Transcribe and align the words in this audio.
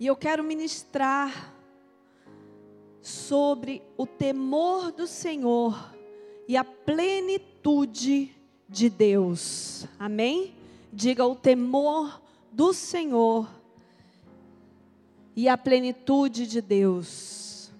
E 0.00 0.06
eu 0.06 0.16
quero 0.16 0.42
ministrar 0.42 1.54
sobre 3.02 3.82
o 3.98 4.06
temor 4.06 4.90
do 4.90 5.06
Senhor 5.06 5.94
e 6.48 6.56
a 6.56 6.64
plenitude 6.64 8.34
de 8.66 8.88
Deus. 8.88 9.86
Amém? 9.98 10.54
Diga 10.90 11.26
o 11.26 11.36
temor 11.36 12.18
do 12.50 12.72
Senhor 12.72 13.46
e 15.36 15.50
a 15.50 15.58
plenitude 15.58 16.46
de 16.46 16.62
Deus. 16.62 17.70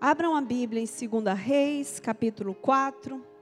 Abram 0.00 0.34
a 0.34 0.40
Bíblia 0.40 0.82
em 0.82 1.08
2 1.08 1.38
Reis, 1.38 2.00
capítulo 2.00 2.52
4. 2.52 3.35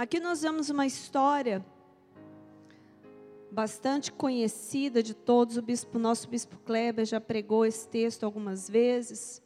Aqui 0.00 0.18
nós 0.18 0.40
vemos 0.40 0.70
uma 0.70 0.86
história 0.86 1.62
bastante 3.50 4.10
conhecida 4.10 5.02
de 5.02 5.12
todos. 5.12 5.58
O 5.58 5.62
bispo, 5.62 5.98
nosso 5.98 6.26
bispo 6.26 6.56
Kleber 6.64 7.04
já 7.04 7.20
pregou 7.20 7.66
esse 7.66 7.86
texto 7.86 8.24
algumas 8.24 8.66
vezes. 8.66 9.42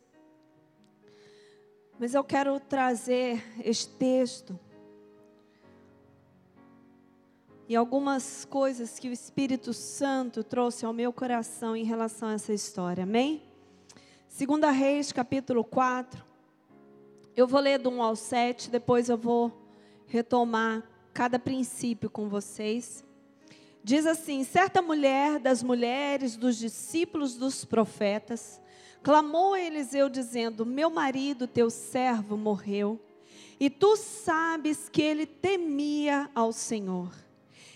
Mas 1.99 2.15
eu 2.15 2.23
quero 2.23 2.61
trazer 2.61 3.43
este 3.65 3.89
texto 3.97 4.57
e 7.69 7.75
algumas 7.75 8.45
coisas 8.45 8.97
que 8.97 9.09
o 9.09 9.13
Espírito 9.13 9.73
Santo 9.73 10.45
trouxe 10.45 10.87
ao 10.87 10.93
meu 10.93 11.13
coração 11.13 11.75
em 11.75 11.83
relação 11.83 12.29
a 12.29 12.35
essa 12.35 12.53
história. 12.53 13.03
Amém? 13.03 13.43
Segunda 14.29 14.71
Reis, 14.71 15.11
capítulo 15.11 15.65
4. 15.65 16.25
Eu 17.37 17.49
vou 17.49 17.59
ler 17.59 17.81
do 17.81 17.91
1 17.91 18.01
ao 18.01 18.15
7, 18.15 18.71
depois 18.71 19.09
eu 19.09 19.19
vou 19.19 19.64
retomar 20.15 20.89
cada 21.13 21.41
princípio 21.41 22.09
com 22.09 22.29
vocês. 22.29 23.05
Diz 23.83 24.07
assim: 24.07 24.45
certa 24.45 24.81
mulher 24.81 25.41
das 25.41 25.61
mulheres 25.61 26.37
dos 26.37 26.57
discípulos 26.57 27.35
dos 27.35 27.65
profetas 27.65 28.61
clamou 29.03 29.55
a 29.55 29.61
Eliseu 29.61 30.09
dizendo: 30.09 30.65
Meu 30.65 30.89
marido, 30.89 31.49
teu 31.49 31.69
servo, 31.69 32.37
morreu, 32.37 33.01
e 33.59 33.69
tu 33.69 33.97
sabes 33.97 34.89
que 34.89 35.03
ele 35.03 35.27
temia 35.27 36.31
ao 36.33 36.53
Senhor. 36.53 37.13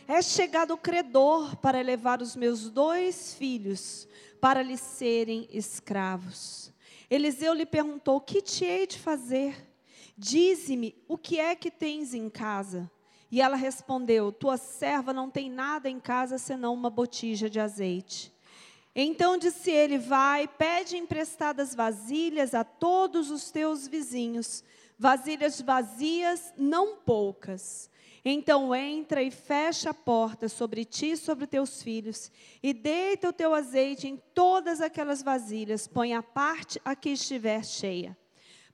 É 0.06 0.22
chegado 0.22 0.74
o 0.74 0.78
credor 0.78 1.56
para 1.56 1.82
levar 1.82 2.22
os 2.22 2.36
meus 2.36 2.70
dois 2.70 3.34
filhos 3.34 4.06
para 4.40 4.62
lhe 4.62 4.78
serem 4.78 5.48
escravos. 5.50 6.72
Eliseu 7.10 7.52
lhe 7.52 7.66
perguntou: 7.66 8.20
Que 8.20 8.40
te 8.40 8.64
hei 8.64 8.86
de 8.86 8.96
fazer? 8.96 9.67
Dize-me 10.20 10.96
o 11.06 11.16
que 11.16 11.38
é 11.38 11.54
que 11.54 11.70
tens 11.70 12.12
em 12.12 12.28
casa. 12.28 12.90
E 13.30 13.40
ela 13.40 13.54
respondeu: 13.54 14.32
Tua 14.32 14.56
serva 14.56 15.12
não 15.12 15.30
tem 15.30 15.48
nada 15.48 15.88
em 15.88 16.00
casa 16.00 16.38
senão 16.38 16.74
uma 16.74 16.90
botija 16.90 17.48
de 17.48 17.60
azeite. 17.60 18.34
Então 18.96 19.38
disse 19.38 19.70
ele: 19.70 19.96
Vai, 19.96 20.48
pede 20.48 20.96
emprestadas 20.96 21.72
vasilhas 21.72 22.52
a 22.52 22.64
todos 22.64 23.30
os 23.30 23.52
teus 23.52 23.86
vizinhos, 23.86 24.64
vasilhas 24.98 25.60
vazias, 25.60 26.52
não 26.56 26.96
poucas. 26.96 27.88
Então 28.24 28.74
entra 28.74 29.22
e 29.22 29.30
fecha 29.30 29.90
a 29.90 29.94
porta 29.94 30.48
sobre 30.48 30.84
ti 30.84 31.12
e 31.12 31.16
sobre 31.16 31.46
teus 31.46 31.80
filhos, 31.80 32.32
e 32.60 32.74
deita 32.74 33.28
o 33.28 33.32
teu 33.32 33.54
azeite 33.54 34.08
em 34.08 34.20
todas 34.34 34.80
aquelas 34.80 35.22
vasilhas, 35.22 35.86
põe 35.86 36.12
a 36.12 36.24
parte 36.24 36.80
a 36.84 36.96
que 36.96 37.10
estiver 37.10 37.64
cheia. 37.64 38.18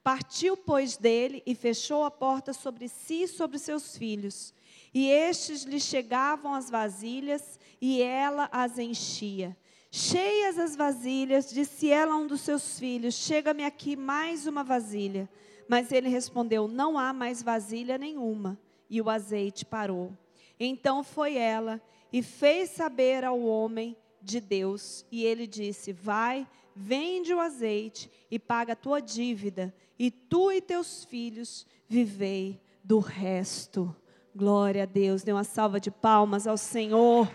Partiu, 0.04 0.54
pois, 0.54 0.98
dele 0.98 1.42
e 1.46 1.54
fechou 1.54 2.04
a 2.04 2.10
porta 2.10 2.52
sobre 2.52 2.88
si 2.88 3.22
e 3.22 3.28
sobre 3.28 3.58
seus 3.58 3.96
filhos. 3.96 4.52
E 4.92 5.08
estes 5.08 5.62
lhe 5.62 5.80
chegavam 5.80 6.52
as 6.52 6.68
vasilhas, 6.68 7.58
e 7.80 8.02
ela 8.02 8.46
as 8.52 8.78
enchia. 8.78 9.56
Cheias 9.90 10.58
as 10.58 10.76
vasilhas, 10.76 11.48
disse 11.48 11.90
ela 11.90 12.12
a 12.12 12.16
um 12.16 12.26
dos 12.26 12.42
seus 12.42 12.78
filhos: 12.78 13.14
Chega-me 13.14 13.64
aqui 13.64 13.96
mais 13.96 14.46
uma 14.46 14.62
vasilha. 14.62 15.26
Mas 15.66 15.90
ele 15.90 16.10
respondeu: 16.10 16.68
Não 16.68 16.98
há 16.98 17.10
mais 17.14 17.42
vasilha 17.42 17.96
nenhuma. 17.96 18.60
E 18.90 19.00
o 19.00 19.08
azeite 19.08 19.64
parou. 19.64 20.12
Então 20.60 21.02
foi 21.02 21.36
ela 21.38 21.80
e 22.12 22.22
fez 22.22 22.68
saber 22.70 23.24
ao 23.24 23.40
homem 23.40 23.96
de 24.20 24.38
Deus. 24.38 25.06
E 25.10 25.24
ele 25.24 25.46
disse: 25.46 25.92
Vai, 25.92 26.46
vende 26.74 27.32
o 27.32 27.40
azeite 27.40 28.10
e 28.30 28.38
paga 28.38 28.72
a 28.72 28.76
tua 28.76 29.00
dívida, 29.00 29.74
e 29.98 30.10
tu 30.10 30.50
e 30.50 30.60
teus 30.60 31.04
filhos 31.04 31.66
vivei 31.88 32.60
do 32.82 32.98
resto. 32.98 33.94
Glória 34.34 34.82
a 34.82 34.86
Deus. 34.86 35.22
Dê 35.22 35.32
uma 35.32 35.44
salva 35.44 35.78
de 35.78 35.90
palmas 35.90 36.46
ao 36.46 36.56
Senhor. 36.56 37.30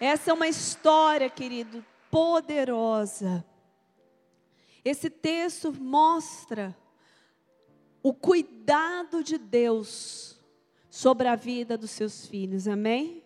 Essa 0.00 0.30
é 0.30 0.34
uma 0.34 0.48
história, 0.48 1.28
querido, 1.28 1.84
poderosa. 2.10 3.44
Esse 4.84 5.08
texto 5.08 5.72
mostra 5.72 6.76
o 8.02 8.12
cuidado 8.12 9.24
de 9.24 9.38
Deus 9.38 10.38
sobre 10.90 11.26
a 11.26 11.34
vida 11.34 11.76
dos 11.76 11.90
seus 11.90 12.26
filhos, 12.26 12.68
amém? 12.68 13.23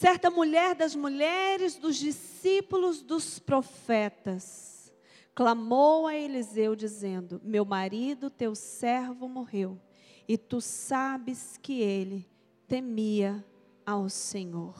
Certa 0.00 0.30
mulher 0.30 0.74
das 0.74 0.96
mulheres 0.96 1.76
dos 1.76 1.96
discípulos 1.96 3.02
dos 3.02 3.38
profetas 3.38 4.90
clamou 5.34 6.06
a 6.06 6.16
Eliseu, 6.16 6.74
dizendo: 6.74 7.38
Meu 7.44 7.66
marido, 7.66 8.30
teu 8.30 8.54
servo, 8.54 9.28
morreu, 9.28 9.78
e 10.26 10.38
tu 10.38 10.58
sabes 10.58 11.58
que 11.58 11.82
ele 11.82 12.26
temia 12.66 13.44
ao 13.84 14.08
Senhor. 14.08 14.74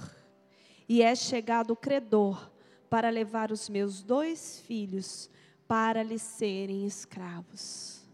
E 0.88 1.03
é 1.03 1.14
chegado 1.14 1.72
o 1.72 1.76
credor 1.76 2.50
para 2.88 3.10
levar 3.10 3.52
os 3.52 3.69
meus 3.69 4.02
dois 4.02 4.60
filhos 4.60 5.28
para 5.69 6.02
lhe 6.02 6.19
serem 6.19 6.87
escravos. 6.87 8.08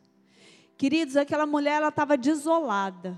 Queridos, 0.76 1.16
aquela 1.16 1.46
mulher 1.46 1.76
ela 1.76 1.90
estava 1.90 2.16
desolada. 2.16 3.16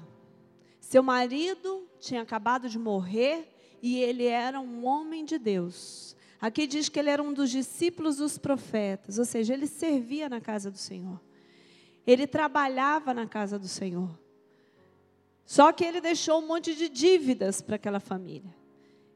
Seu 0.78 1.02
marido 1.02 1.88
tinha 1.98 2.20
acabado 2.20 2.68
de 2.68 2.78
morrer 2.78 3.54
e 3.82 3.98
ele 3.98 4.24
era 4.24 4.60
um 4.60 4.84
homem 4.86 5.24
de 5.24 5.38
Deus. 5.38 6.16
Aqui 6.40 6.66
diz 6.66 6.88
que 6.88 6.98
ele 6.98 7.10
era 7.10 7.22
um 7.22 7.32
dos 7.32 7.50
discípulos 7.50 8.16
dos 8.16 8.38
profetas, 8.38 9.18
ou 9.18 9.24
seja, 9.24 9.54
ele 9.54 9.66
servia 9.66 10.28
na 10.28 10.40
casa 10.40 10.70
do 10.70 10.78
Senhor. 10.78 11.20
Ele 12.06 12.26
trabalhava 12.26 13.12
na 13.12 13.26
casa 13.26 13.58
do 13.58 13.68
Senhor. 13.68 14.18
Só 15.44 15.72
que 15.72 15.84
ele 15.84 16.00
deixou 16.00 16.40
um 16.40 16.46
monte 16.46 16.74
de 16.74 16.88
dívidas 16.88 17.60
para 17.60 17.76
aquela 17.76 18.00
família. 18.00 18.54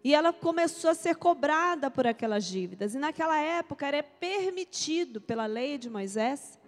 E 0.04 0.14
ela 0.14 0.32
começou 0.32 0.90
a 0.90 0.94
ser 0.94 1.14
cobrada 1.14 1.90
por 1.90 2.06
aquelas 2.06 2.44
dívidas. 2.44 2.94
E 2.94 2.98
naquela 2.98 3.38
época 3.38 3.86
era 3.86 4.02
permitido 4.02 5.20
pela 5.20 5.46
lei 5.46 5.78
de 5.78 5.88
Moisés 5.88 6.58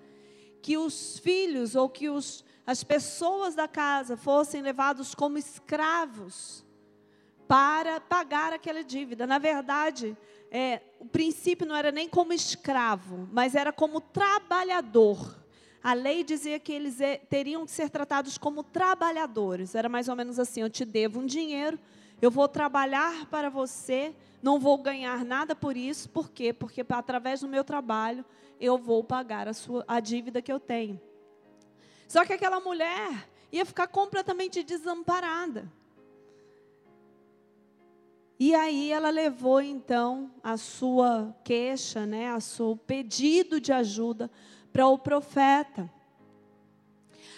que 0.62 0.78
os 0.78 1.19
filhos 1.19 1.75
ou 1.75 1.88
que 1.88 2.09
os, 2.09 2.44
as 2.66 2.84
pessoas 2.84 3.54
da 3.54 3.66
casa 3.66 4.16
fossem 4.16 4.62
levados 4.62 5.15
como 5.15 5.37
escravos 5.37 6.63
para 7.47 8.00
pagar 8.00 8.53
aquela 8.53 8.82
dívida. 8.82 9.27
Na 9.27 9.38
verdade, 9.38 10.16
é, 10.50 10.81
o 10.99 11.05
princípio 11.05 11.66
não 11.66 11.75
era 11.75 11.91
nem 11.91 12.09
como 12.09 12.32
escravo, 12.32 13.28
mas 13.32 13.55
era 13.55 13.72
como 13.72 14.00
trabalhador. 14.00 15.43
A 15.83 15.93
lei 15.93 16.25
dizia 16.25 16.59
que 16.59 16.72
eles 16.72 17.00
é, 17.00 17.16
teriam 17.16 17.66
que 17.66 17.72
ser 17.72 17.91
tratados 17.91 18.38
como 18.38 18.62
trabalhadores. 18.62 19.75
Era 19.75 19.88
mais 19.88 20.09
ou 20.09 20.16
menos 20.16 20.38
assim: 20.38 20.62
eu 20.62 20.71
te 20.71 20.84
devo 20.84 21.21
um 21.21 21.27
dinheiro, 21.27 21.78
eu 22.22 22.31
vou 22.31 22.49
trabalhar 22.49 23.27
para 23.27 23.50
você, 23.50 24.15
não 24.43 24.59
vou 24.59 24.78
ganhar 24.78 25.25
nada 25.25 25.54
por 25.54 25.77
isso. 25.77 26.09
Por 26.09 26.31
quê? 26.31 26.53
Porque 26.53 26.84
através 26.88 27.41
do 27.41 27.49
meu 27.49 27.65
trabalho 27.65 28.25
eu 28.60 28.78
vou 28.78 29.04
pagar 29.04 29.49
a, 29.49 29.53
sua, 29.53 29.84
a 29.87 30.00
dívida 30.00 30.41
que 30.41 30.53
eu 30.53 30.60
tenho. 30.60 31.00
Só 32.09 32.25
que 32.25 32.33
aquela 32.33 32.60
mulher 32.60 33.28
ia 33.53 33.65
ficar 33.66 33.88
completamente 33.88 34.63
desamparada. 34.63 35.71
E 38.46 38.54
aí 38.54 38.92
ela 38.92 39.08
levou 39.08 39.62
então 39.62 40.30
a 40.42 40.58
sua 40.58 41.34
queixa, 41.42 42.04
né, 42.04 42.30
a 42.30 42.41
seu 42.41 42.76
pedido 42.76 43.58
de 43.58 43.72
ajuda 43.72 44.30
para 44.70 44.86
o 44.86 44.98
profeta. 44.98 45.91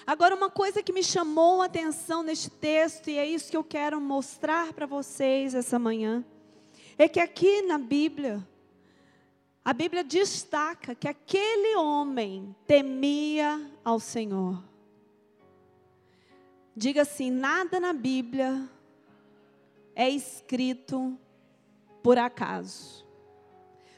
Agora 0.04 0.34
uma 0.34 0.50
coisa 0.50 0.82
que 0.82 0.92
me 0.92 1.04
chamou 1.04 1.62
a 1.62 1.66
atenção 1.66 2.24
neste 2.24 2.50
texto 2.50 3.08
e 3.08 3.18
é 3.18 3.24
isso 3.24 3.52
que 3.52 3.56
eu 3.56 3.62
quero 3.62 4.00
mostrar 4.00 4.72
para 4.72 4.84
vocês 4.84 5.54
essa 5.54 5.78
manhã, 5.78 6.24
é 6.98 7.06
que 7.06 7.20
aqui 7.20 7.62
na 7.62 7.78
Bíblia 7.78 8.44
a 9.64 9.72
Bíblia 9.72 10.02
destaca 10.02 10.92
que 10.92 11.06
aquele 11.06 11.76
homem 11.76 12.52
temia 12.66 13.64
ao 13.84 14.00
Senhor. 14.00 14.60
Diga 16.74 17.02
assim: 17.02 17.30
nada 17.30 17.78
na 17.78 17.92
Bíblia 17.92 18.68
é 19.96 20.10
escrito 20.10 21.18
por 22.02 22.18
acaso. 22.18 23.06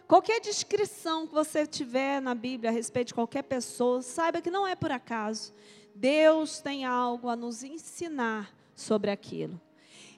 Qualquer 0.07 0.41
descrição 0.41 1.27
que 1.27 1.35
você 1.35 1.67
tiver 1.67 2.23
na 2.23 2.35
Bíblia 2.35 2.71
a 2.71 2.73
respeito 2.73 3.09
de 3.09 3.15
qualquer 3.15 3.43
pessoa, 3.43 4.01
saiba 4.01 4.41
que 4.41 4.51
não 4.51 4.67
é 4.67 4.75
por 4.75 4.91
acaso. 4.91 5.53
Deus 5.95 6.61
tem 6.61 6.85
algo 6.85 7.29
a 7.29 7.37
nos 7.37 7.63
ensinar 7.63 8.55
sobre 8.75 9.11
aquilo. 9.11 9.61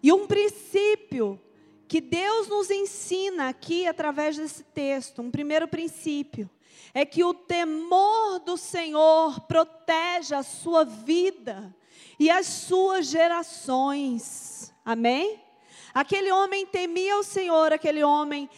E 0.02 0.12
um 0.12 0.26
princípio 0.26 1.40
que 1.88 2.00
Deus 2.00 2.46
nos 2.46 2.70
ensina 2.70 3.48
aqui 3.48 3.86
através 3.86 4.36
desse 4.36 4.62
texto, 4.62 5.22
um 5.22 5.30
primeiro 5.30 5.66
princípio, 5.66 6.48
é 6.94 7.04
que 7.04 7.24
o 7.24 7.34
temor 7.34 8.38
do 8.40 8.56
Senhor 8.56 9.40
protege 9.40 10.34
a 10.34 10.42
sua 10.42 10.84
vida 10.84 11.74
e 12.18 12.30
as 12.30 12.46
suas 12.46 13.06
gerações. 13.06 14.72
Amém? 14.84 15.49
Aquele 15.92 16.30
homem 16.30 16.66
temia 16.66 17.16
o 17.18 17.22
Senhor, 17.22 17.72
aquele 17.72 18.04
homem 18.04 18.48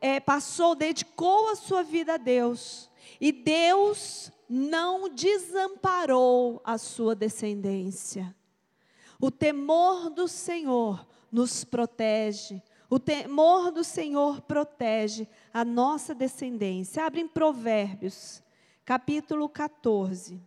é, 0.00 0.20
passou, 0.20 0.74
dedicou 0.74 1.48
a 1.50 1.56
sua 1.56 1.82
vida 1.82 2.14
a 2.14 2.16
Deus. 2.16 2.90
E 3.20 3.32
Deus 3.32 4.30
não 4.48 5.08
desamparou 5.08 6.60
a 6.64 6.78
sua 6.78 7.14
descendência. 7.14 8.34
O 9.20 9.30
temor 9.30 10.10
do 10.10 10.26
Senhor 10.26 11.06
nos 11.30 11.64
protege. 11.64 12.62
O 12.88 12.98
temor 12.98 13.70
do 13.70 13.84
Senhor 13.84 14.40
protege 14.40 15.28
a 15.52 15.64
nossa 15.64 16.14
descendência. 16.14 17.04
Abre 17.04 17.20
em 17.20 17.28
Provérbios, 17.28 18.42
capítulo 18.84 19.48
14, 19.48 20.42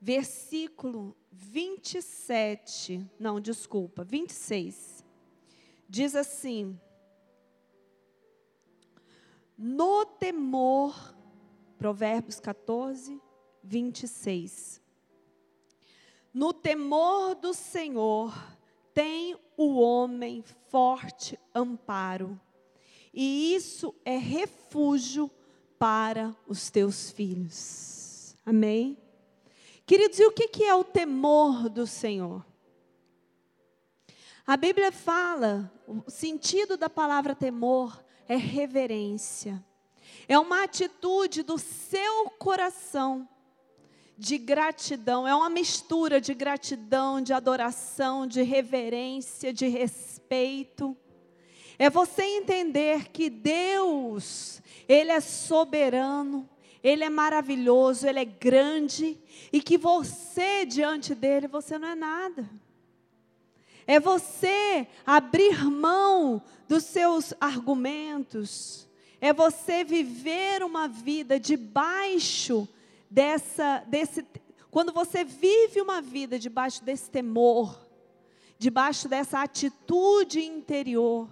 versículo 0.00 1.14
27. 1.38 3.08
Não, 3.18 3.40
desculpa, 3.40 4.02
26. 4.02 5.04
Diz 5.88 6.14
assim: 6.14 6.78
No 9.56 10.04
temor 10.04 11.14
Provérbios 11.78 12.40
14, 12.40 13.20
26. 13.62 14.82
No 16.34 16.52
temor 16.52 17.36
do 17.36 17.54
Senhor 17.54 18.34
tem 18.92 19.36
o 19.56 19.78
homem 19.78 20.42
forte 20.68 21.38
amparo, 21.54 22.38
e 23.14 23.54
isso 23.54 23.94
é 24.04 24.16
refúgio 24.16 25.30
para 25.78 26.36
os 26.46 26.68
teus 26.68 27.10
filhos. 27.10 28.34
Amém? 28.44 28.98
Queridos, 29.88 30.18
e 30.18 30.26
o 30.26 30.30
que 30.30 30.62
é 30.64 30.74
o 30.74 30.84
temor 30.84 31.70
do 31.70 31.86
Senhor? 31.86 32.44
A 34.46 34.54
Bíblia 34.54 34.92
fala, 34.92 35.72
o 35.86 36.10
sentido 36.10 36.76
da 36.76 36.90
palavra 36.90 37.34
temor 37.34 38.04
é 38.28 38.36
reverência. 38.36 39.64
É 40.28 40.38
uma 40.38 40.62
atitude 40.62 41.42
do 41.42 41.56
seu 41.56 42.28
coração 42.38 43.26
de 44.18 44.36
gratidão, 44.36 45.26
é 45.26 45.34
uma 45.34 45.48
mistura 45.48 46.20
de 46.20 46.34
gratidão, 46.34 47.22
de 47.22 47.32
adoração, 47.32 48.26
de 48.26 48.42
reverência, 48.42 49.54
de 49.54 49.68
respeito. 49.68 50.94
É 51.78 51.88
você 51.88 52.24
entender 52.24 53.08
que 53.08 53.30
Deus, 53.30 54.60
Ele 54.86 55.12
é 55.12 55.20
soberano, 55.20 56.46
Ele 56.82 57.04
é 57.04 57.10
maravilhoso, 57.10 58.06
Ele 58.06 58.20
é 58.20 58.24
grande, 58.24 59.18
e 59.52 59.60
que 59.60 59.76
você, 59.76 60.64
diante 60.64 61.14
dEle, 61.14 61.46
você 61.46 61.78
não 61.78 61.88
é 61.88 61.94
nada. 61.94 62.48
É 63.86 63.98
você 63.98 64.86
abrir 65.06 65.64
mão 65.64 66.42
dos 66.68 66.84
seus 66.84 67.32
argumentos, 67.40 68.86
é 69.20 69.32
você 69.32 69.82
viver 69.82 70.62
uma 70.62 70.86
vida 70.86 71.40
debaixo 71.40 72.68
dessa, 73.10 73.82
desse. 73.86 74.24
Quando 74.70 74.92
você 74.92 75.24
vive 75.24 75.80
uma 75.80 76.02
vida 76.02 76.38
debaixo 76.38 76.84
desse 76.84 77.10
temor, 77.10 77.88
debaixo 78.58 79.08
dessa 79.08 79.40
atitude 79.40 80.40
interior, 80.40 81.28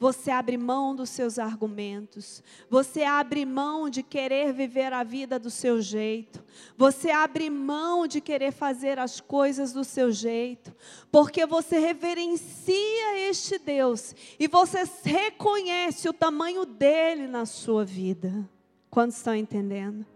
você 0.00 0.30
abre 0.30 0.56
mão 0.56 0.96
dos 0.96 1.10
seus 1.10 1.38
argumentos, 1.38 2.42
você 2.70 3.02
abre 3.02 3.44
mão 3.44 3.90
de 3.90 4.02
querer 4.02 4.50
viver 4.50 4.94
a 4.94 5.04
vida 5.04 5.38
do 5.38 5.50
seu 5.50 5.82
jeito, 5.82 6.42
você 6.74 7.10
abre 7.10 7.50
mão 7.50 8.06
de 8.06 8.18
querer 8.18 8.50
fazer 8.50 8.98
as 8.98 9.20
coisas 9.20 9.74
do 9.74 9.84
seu 9.84 10.10
jeito, 10.10 10.74
porque 11.12 11.44
você 11.44 11.78
reverencia 11.78 13.28
este 13.28 13.58
Deus 13.58 14.14
e 14.38 14.48
você 14.48 14.84
reconhece 15.04 16.08
o 16.08 16.14
tamanho 16.14 16.64
dele 16.64 17.26
na 17.26 17.44
sua 17.44 17.84
vida. 17.84 18.48
Quantos 18.88 19.18
estão 19.18 19.36
entendendo? 19.36 20.06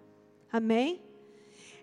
Amém? 0.50 1.02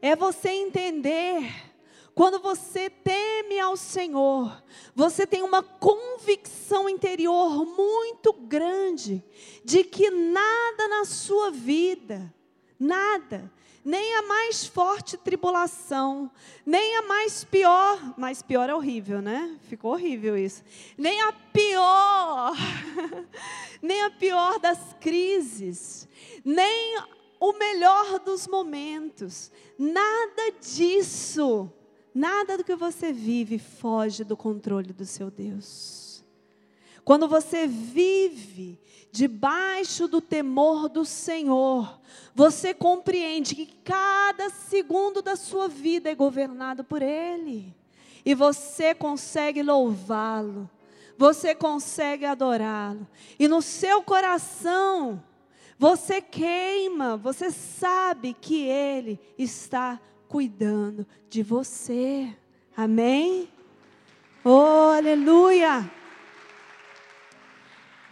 É 0.01 0.15
você 0.15 0.49
entender 0.49 1.70
quando 2.13 2.39
você 2.39 2.89
teme 2.89 3.59
ao 3.59 3.77
Senhor, 3.77 4.61
você 4.93 5.25
tem 5.25 5.41
uma 5.43 5.63
convicção 5.63 6.89
interior 6.89 7.65
muito 7.65 8.33
grande 8.33 9.23
de 9.63 9.83
que 9.83 10.09
nada 10.09 10.87
na 10.89 11.05
sua 11.05 11.51
vida, 11.51 12.33
nada, 12.77 13.51
nem 13.83 14.15
a 14.15 14.23
mais 14.23 14.65
forte 14.65 15.17
tribulação, 15.17 16.29
nem 16.65 16.97
a 16.97 17.01
mais 17.03 17.45
pior, 17.45 18.13
mais 18.17 18.41
pior 18.41 18.69
é 18.69 18.75
horrível, 18.75 19.21
né? 19.21 19.57
Ficou 19.69 19.93
horrível 19.93 20.37
isso. 20.37 20.63
Nem 20.97 21.21
a 21.21 21.31
pior, 21.31 22.53
nem 23.81 24.03
a 24.03 24.09
pior 24.11 24.59
das 24.59 24.95
crises, 24.99 26.07
nem 26.43 26.97
o 27.39 27.53
melhor 27.53 28.19
dos 28.19 28.47
momentos, 28.47 29.49
nada 29.79 30.51
disso 30.59 31.71
Nada 32.13 32.57
do 32.57 32.63
que 32.63 32.75
você 32.75 33.13
vive 33.13 33.57
foge 33.57 34.23
do 34.23 34.35
controle 34.35 34.91
do 34.91 35.05
seu 35.05 35.31
Deus. 35.31 36.23
Quando 37.03 37.27
você 37.27 37.65
vive 37.65 38.79
debaixo 39.11 40.07
do 40.07 40.21
temor 40.21 40.87
do 40.87 41.03
Senhor, 41.03 41.99
você 42.33 42.73
compreende 42.73 43.55
que 43.55 43.65
cada 43.83 44.49
segundo 44.49 45.21
da 45.21 45.35
sua 45.35 45.67
vida 45.67 46.09
é 46.09 46.15
governado 46.15 46.83
por 46.83 47.01
Ele. 47.01 47.73
E 48.23 48.35
você 48.35 48.93
consegue 48.93 49.63
louvá-lo, 49.63 50.69
você 51.17 51.55
consegue 51.55 52.25
adorá-lo. 52.25 53.07
E 53.39 53.47
no 53.47 53.61
seu 53.61 54.03
coração, 54.03 55.23
você 55.77 56.21
queima, 56.21 57.17
você 57.17 57.49
sabe 57.49 58.35
que 58.39 58.63
Ele 58.67 59.19
está 59.37 59.99
cuidando 60.31 61.05
de 61.29 61.43
você. 61.43 62.33
Amém? 62.75 63.49
Oh, 64.45 64.93
aleluia! 64.95 65.91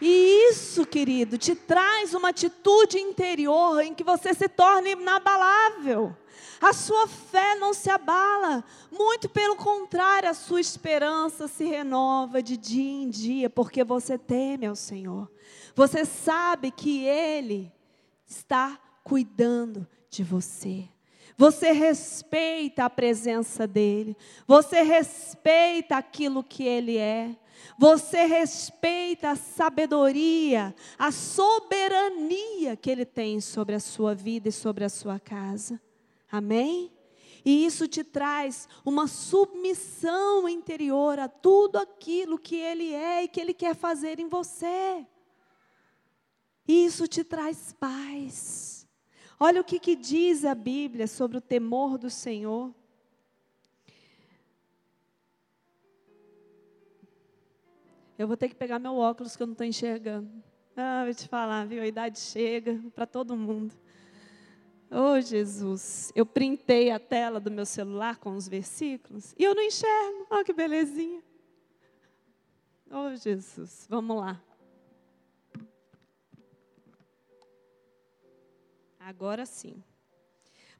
E 0.02 0.50
isso, 0.50 0.84
querido, 0.84 1.38
te 1.38 1.54
traz 1.54 2.12
uma 2.12 2.28
atitude 2.28 2.98
interior 2.98 3.80
em 3.80 3.94
que 3.94 4.04
você 4.04 4.34
se 4.34 4.50
torna 4.50 4.90
inabalável. 4.90 6.14
A 6.60 6.74
sua 6.74 7.08
fé 7.08 7.54
não 7.54 7.72
se 7.72 7.88
abala, 7.88 8.62
muito 8.92 9.26
pelo 9.26 9.56
contrário, 9.56 10.28
a 10.28 10.34
sua 10.34 10.60
esperança 10.60 11.48
se 11.48 11.64
renova 11.64 12.42
de 12.42 12.58
dia 12.58 13.02
em 13.02 13.08
dia, 13.08 13.48
porque 13.48 13.82
você 13.82 14.18
teme 14.18 14.66
ao 14.66 14.76
Senhor. 14.76 15.30
Você 15.74 16.04
sabe 16.04 16.70
que 16.70 17.02
Ele 17.02 17.72
está 18.26 18.78
cuidando 19.02 19.88
de 20.10 20.22
você. 20.22 20.86
Você 21.40 21.72
respeita 21.72 22.84
a 22.84 22.90
presença 22.90 23.66
dEle. 23.66 24.14
Você 24.46 24.82
respeita 24.82 25.96
aquilo 25.96 26.44
que 26.44 26.64
Ele 26.64 26.98
é. 26.98 27.34
Você 27.78 28.26
respeita 28.26 29.30
a 29.30 29.36
sabedoria, 29.36 30.74
a 30.98 31.10
soberania 31.10 32.76
que 32.76 32.90
Ele 32.90 33.06
tem 33.06 33.40
sobre 33.40 33.74
a 33.74 33.80
sua 33.80 34.14
vida 34.14 34.50
e 34.50 34.52
sobre 34.52 34.84
a 34.84 34.90
sua 34.90 35.18
casa. 35.18 35.80
Amém? 36.30 36.92
E 37.42 37.64
isso 37.64 37.88
te 37.88 38.04
traz 38.04 38.68
uma 38.84 39.06
submissão 39.06 40.46
interior 40.46 41.18
a 41.18 41.26
tudo 41.26 41.78
aquilo 41.78 42.38
que 42.38 42.56
Ele 42.56 42.92
é 42.92 43.24
e 43.24 43.28
que 43.28 43.40
Ele 43.40 43.54
quer 43.54 43.74
fazer 43.74 44.20
em 44.20 44.28
você. 44.28 45.06
E 46.68 46.84
isso 46.84 47.08
te 47.08 47.24
traz 47.24 47.74
paz. 47.80 48.79
Olha 49.42 49.62
o 49.62 49.64
que, 49.64 49.80
que 49.80 49.96
diz 49.96 50.44
a 50.44 50.54
Bíblia 50.54 51.06
sobre 51.06 51.38
o 51.38 51.40
temor 51.40 51.96
do 51.96 52.10
Senhor. 52.10 52.74
Eu 58.18 58.28
vou 58.28 58.36
ter 58.36 58.50
que 58.50 58.54
pegar 58.54 58.78
meu 58.78 58.96
óculos 58.96 59.34
que 59.34 59.42
eu 59.42 59.46
não 59.46 59.52
estou 59.52 59.66
enxergando. 59.66 60.30
Ah, 60.76 61.04
vou 61.06 61.14
te 61.14 61.26
falar, 61.26 61.66
viu? 61.66 61.82
A 61.82 61.86
idade 61.86 62.18
chega 62.18 62.78
para 62.94 63.06
todo 63.06 63.34
mundo. 63.34 63.74
Oh, 64.90 65.18
Jesus. 65.18 66.12
Eu 66.14 66.26
printei 66.26 66.90
a 66.90 66.98
tela 66.98 67.40
do 67.40 67.50
meu 67.50 67.64
celular 67.64 68.18
com 68.18 68.36
os 68.36 68.46
versículos 68.46 69.34
e 69.38 69.44
eu 69.44 69.54
não 69.54 69.62
enxergo. 69.62 70.26
Olha 70.28 70.44
que 70.44 70.52
belezinha. 70.52 71.22
Oh, 72.90 73.16
Jesus. 73.16 73.86
Vamos 73.88 74.18
lá. 74.18 74.38
Agora 79.10 79.44
sim. 79.44 79.82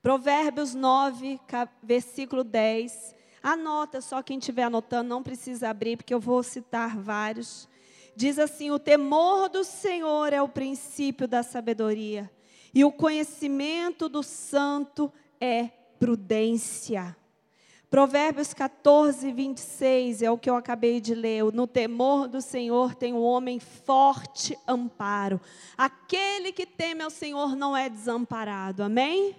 Provérbios 0.00 0.72
9, 0.72 1.40
versículo 1.82 2.44
10. 2.44 3.12
Anota, 3.42 4.00
só 4.00 4.22
quem 4.22 4.38
estiver 4.38 4.62
anotando, 4.62 5.08
não 5.08 5.20
precisa 5.20 5.68
abrir, 5.68 5.96
porque 5.96 6.14
eu 6.14 6.20
vou 6.20 6.40
citar 6.44 6.96
vários. 6.96 7.68
Diz 8.14 8.38
assim: 8.38 8.70
O 8.70 8.78
temor 8.78 9.48
do 9.48 9.64
Senhor 9.64 10.32
é 10.32 10.40
o 10.40 10.48
princípio 10.48 11.26
da 11.26 11.42
sabedoria, 11.42 12.30
e 12.72 12.84
o 12.84 12.92
conhecimento 12.92 14.08
do 14.08 14.22
santo 14.22 15.12
é 15.40 15.64
prudência. 15.98 17.16
Provérbios 17.90 18.54
14, 18.54 19.32
26 19.32 20.22
é 20.22 20.30
o 20.30 20.38
que 20.38 20.48
eu 20.48 20.54
acabei 20.54 21.00
de 21.00 21.12
ler. 21.12 21.42
No 21.52 21.66
temor 21.66 22.28
do 22.28 22.40
Senhor 22.40 22.94
tem 22.94 23.12
um 23.12 23.20
homem 23.20 23.58
forte 23.58 24.56
amparo. 24.66 25.40
Aquele 25.76 26.52
que 26.52 26.64
teme 26.64 27.02
ao 27.02 27.10
Senhor 27.10 27.56
não 27.56 27.76
é 27.76 27.88
desamparado. 27.88 28.84
Amém? 28.84 29.34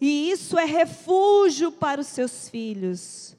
E 0.00 0.32
isso 0.32 0.58
é 0.58 0.64
refúgio 0.64 1.70
para 1.70 2.00
os 2.00 2.08
seus 2.08 2.48
filhos. 2.48 3.36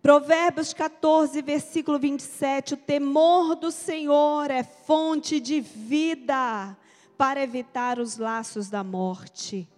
Provérbios 0.00 0.72
14, 0.72 1.42
versículo 1.42 1.98
27. 1.98 2.72
O 2.72 2.78
temor 2.78 3.54
do 3.54 3.70
Senhor 3.70 4.50
é 4.50 4.64
fonte 4.64 5.38
de 5.38 5.60
vida 5.60 6.74
para 7.18 7.42
evitar 7.42 7.98
os 7.98 8.16
laços 8.16 8.70
da 8.70 8.82
morte. 8.82 9.68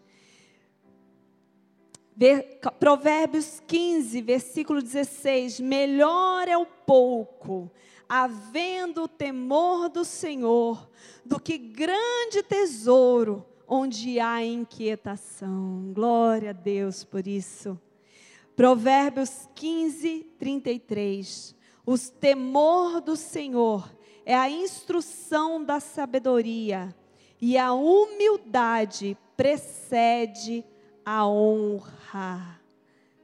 Provérbios 2.78 3.60
15, 3.66 4.22
versículo 4.22 4.80
16: 4.80 5.58
Melhor 5.58 6.46
é 6.46 6.56
o 6.56 6.64
pouco, 6.64 7.70
havendo 8.08 9.04
o 9.04 9.08
temor 9.08 9.88
do 9.88 10.04
Senhor, 10.04 10.88
do 11.24 11.40
que 11.40 11.58
grande 11.58 12.42
tesouro, 12.42 13.44
onde 13.66 14.20
há 14.20 14.44
inquietação. 14.44 15.92
Glória 15.92 16.50
a 16.50 16.52
Deus 16.52 17.02
por 17.02 17.26
isso. 17.26 17.78
Provérbios 18.54 19.48
15, 19.54 20.24
33. 20.38 21.56
O 21.84 21.98
temor 21.98 23.00
do 23.00 23.16
Senhor 23.16 23.92
é 24.24 24.34
a 24.34 24.48
instrução 24.48 25.64
da 25.64 25.80
sabedoria, 25.80 26.94
e 27.40 27.58
a 27.58 27.72
humildade 27.72 29.18
precede 29.36 30.64
a 30.64 30.73
honra. 31.06 32.60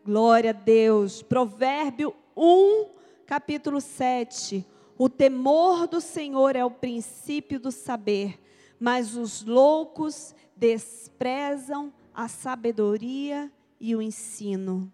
Glória 0.04 0.50
a 0.50 0.52
Deus. 0.52 1.22
Provérbio 1.22 2.14
1, 2.36 2.86
capítulo 3.26 3.80
7. 3.80 4.66
O 4.98 5.08
temor 5.08 5.86
do 5.86 6.00
Senhor 6.00 6.56
é 6.56 6.64
o 6.64 6.70
princípio 6.70 7.58
do 7.58 7.72
saber, 7.72 8.38
mas 8.78 9.16
os 9.16 9.44
loucos 9.44 10.34
desprezam 10.54 11.92
a 12.14 12.28
sabedoria 12.28 13.50
e 13.80 13.96
o 13.96 14.02
ensino. 14.02 14.92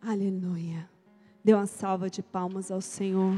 Aleluia. 0.00 0.88
Dê 1.44 1.52
uma 1.52 1.66
salva 1.66 2.08
de 2.08 2.22
palmas 2.22 2.70
ao 2.70 2.80
Senhor. 2.80 3.34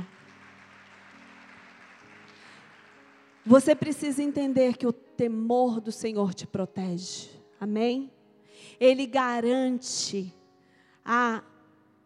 Você 3.48 3.74
precisa 3.74 4.22
entender 4.22 4.76
que 4.76 4.86
o 4.86 4.92
temor 4.92 5.80
do 5.80 5.90
Senhor 5.90 6.34
te 6.34 6.46
protege. 6.46 7.30
Amém? 7.58 8.12
Ele 8.78 9.06
garante 9.06 10.34
a 11.02 11.42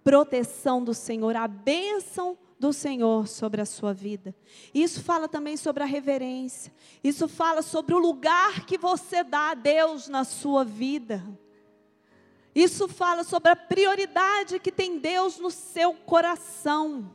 proteção 0.05 0.85
do 0.85 0.95
Senhor, 0.95 1.35
a 1.35 1.49
bênção 1.49 2.39
do 2.61 2.73
Senhor 2.73 3.27
sobre 3.27 3.61
a 3.61 3.67
sua 3.67 3.93
vida. 3.93 4.33
Isso 4.73 5.03
fala 5.03 5.29
também 5.29 5.57
sobre 5.57 5.83
a 5.83 5.87
reverência. 5.87 6.73
Isso 7.03 7.27
fala 7.27 7.61
sobre 7.61 7.93
o 7.93 7.99
lugar 7.99 8.65
que 8.65 8.79
você 8.79 9.25
dá 9.25 9.51
a 9.51 9.55
Deus 9.55 10.07
na 10.07 10.23
sua 10.23 10.65
vida. 10.65 11.27
Isso 12.55 12.87
fala 12.87 13.25
sobre 13.25 13.51
a 13.51 13.57
prioridade 13.57 14.61
que 14.61 14.71
tem 14.71 14.97
Deus 14.97 15.41
no 15.41 15.51
seu 15.51 15.93
coração. 15.93 17.11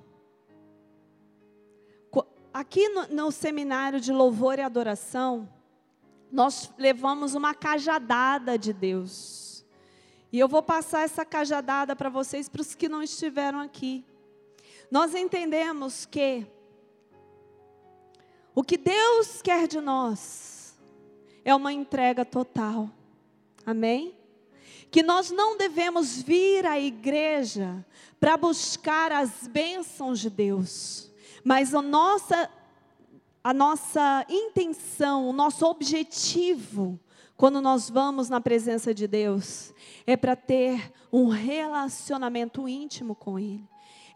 Aqui 2.54 2.89
no, 2.89 3.08
no 3.08 3.32
seminário 3.32 4.00
de 4.00 4.12
louvor 4.12 4.60
e 4.60 4.62
adoração, 4.62 5.48
nós 6.32 6.72
levamos 6.77 7.36
uma 7.36 7.54
cajadada 7.54 8.58
de 8.58 8.74
Deus. 8.74 9.66
E 10.32 10.39
eu 10.39 10.48
vou 10.48 10.62
passar 10.62 11.04
essa 11.04 11.25
cajadada 11.25 11.96
para 11.96 12.10
vocês, 12.10 12.50
para 12.50 12.62
os 12.62 12.75
que 12.75 12.89
não 12.89 13.01
estiveram 13.01 13.60
aqui. 13.60 14.04
Nós 14.92 15.16
entendemos 15.16 16.06
que 16.06 16.46
o 18.54 18.63
que 18.63 18.77
Deus 18.77 19.42
quer 19.42 19.68
de 19.68 19.80
nós 19.80 20.77
é 21.46 21.54
uma 21.54 21.72
entrega 21.72 22.25
total. 22.25 22.89
Amém? 23.66 24.18
Que 24.89 25.04
nós 25.04 25.30
não 25.30 25.58
devemos 25.58 26.22
vir 26.22 26.66
à 26.66 26.80
igreja 26.80 27.86
para 28.20 28.36
buscar 28.36 29.12
as 29.12 29.48
bênçãos 29.48 30.20
de 30.20 30.30
Deus, 30.30 31.12
mas 31.48 31.74
a 31.74 31.82
nossa 31.82 32.50
a 33.42 33.54
nossa 33.54 34.25
intenção, 34.27 35.30
o 35.30 35.32
nosso 35.32 35.66
objetivo, 35.66 37.00
quando 37.38 37.62
nós 37.62 37.89
vamos 37.89 38.27
na 38.27 38.42
presença 38.42 38.94
de 38.94 39.08
Deus, 39.08 39.74
é 40.06 40.18
para 40.18 40.36
ter 40.36 40.92
um 41.10 41.30
relacionamento 41.30 42.68
íntimo 42.68 43.16
com 43.16 43.39
Ele. 43.39 43.63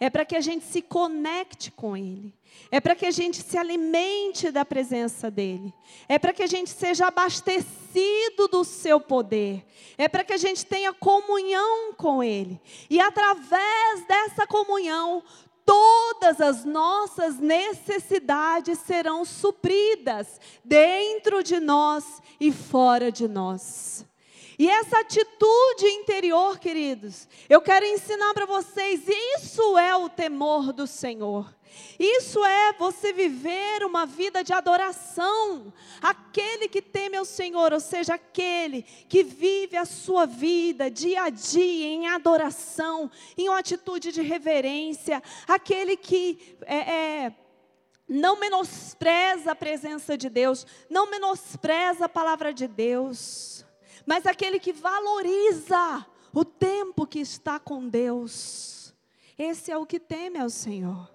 É 0.02 0.10
para 0.10 0.26
que 0.26 0.36
a 0.36 0.42
gente 0.42 0.66
se 0.66 0.82
conecte 0.82 1.72
com 1.72 1.96
Ele. 1.96 2.34
É 2.70 2.82
para 2.82 2.96
que 2.96 3.06
a 3.06 3.12
gente 3.12 3.42
se 3.42 3.58
alimente 3.58 4.52
da 4.52 4.66
presença 4.66 5.32
dEle. 5.32 5.74
É 6.10 6.20
para 6.20 6.34
que 6.34 6.44
a 6.44 6.48
gente 6.48 6.70
seja 6.70 7.08
abastecido 7.08 8.50
do 8.52 8.66
seu 8.66 9.00
poder. 9.00 9.66
É 9.98 10.10
para 10.10 10.26
que 10.26 10.34
a 10.34 10.38
gente 10.38 10.66
tenha 10.66 10.92
comunhão 10.92 11.94
com 11.94 12.22
Ele. 12.22 12.60
E 12.90 13.00
através 13.00 14.06
dessa 14.06 14.46
comunhão, 14.46 15.24
todas 15.72 16.42
as 16.42 16.66
nossas 16.66 17.40
necessidades 17.40 18.78
serão 18.80 19.24
supridas 19.24 20.38
dentro 20.66 21.42
de 21.42 21.62
nós 21.62 22.22
e 22.42 22.51
fora 22.51 23.10
de 23.10 23.25
nós. 23.25 24.06
E 24.60 24.70
essa 24.70 25.00
atitude 25.00 25.86
interior, 25.86 26.60
queridos, 26.60 27.25
eu 27.50 27.62
quero 27.62 27.86
ensinar 27.86 28.34
para 28.34 28.46
vocês, 28.46 29.04
isso 29.08 29.78
é 29.78 29.96
o 29.96 30.10
temor 30.10 30.74
do 30.74 30.86
Senhor. 30.86 31.50
Isso 32.00 32.44
é 32.44 32.74
você 32.74 33.13
viver 33.13 33.84
uma 33.84 34.06
vida 34.06 34.44
de 34.44 34.54
adoração. 34.54 35.74
Aquele 36.01 36.68
que 36.68 36.82
teme 36.82 37.18
ao 37.18 37.25
Senhor, 37.25 37.74
ou 37.74 37.80
seja, 37.80 38.16
aquele 38.16 38.84
que 38.84 39.24
vive 39.24 39.78
a 39.78 39.86
sua 39.86 40.25
vida 40.25 40.90
dia 40.90 41.24
a 41.24 41.30
dia 41.30 41.88
em 41.88 42.08
adoração, 42.08 43.10
em 43.38 43.50
uma 43.50 43.60
atitude 43.60 44.12
de 44.12 44.22
reverência, 44.22 45.22
aquele 45.48 45.96
que 45.96 46.58
é, 46.66 46.78
é 46.78 47.36
não 48.08 48.38
menospreza 48.38 49.51
a 49.51 49.56
presença 49.56 50.18
de 50.18 50.30
Deus, 50.30 50.68
não 50.90 51.10
menospreza 51.10 52.06
a 52.06 52.10
palavra 52.10 52.54
de 52.54 52.68
Deus, 52.68 53.66
mas 54.06 54.25
aquele 54.25 54.60
que 54.60 54.74
valoriza 54.74 56.06
o 56.34 56.44
tempo 56.44 57.08
que 57.08 57.20
está 57.20 57.60
com 57.60 57.88
Deus. 57.88 58.94
Esse 59.38 59.72
é 59.72 59.78
o 59.78 59.86
que 59.86 60.00
teme 60.00 60.40
ao 60.40 60.50
Senhor. 60.50 61.10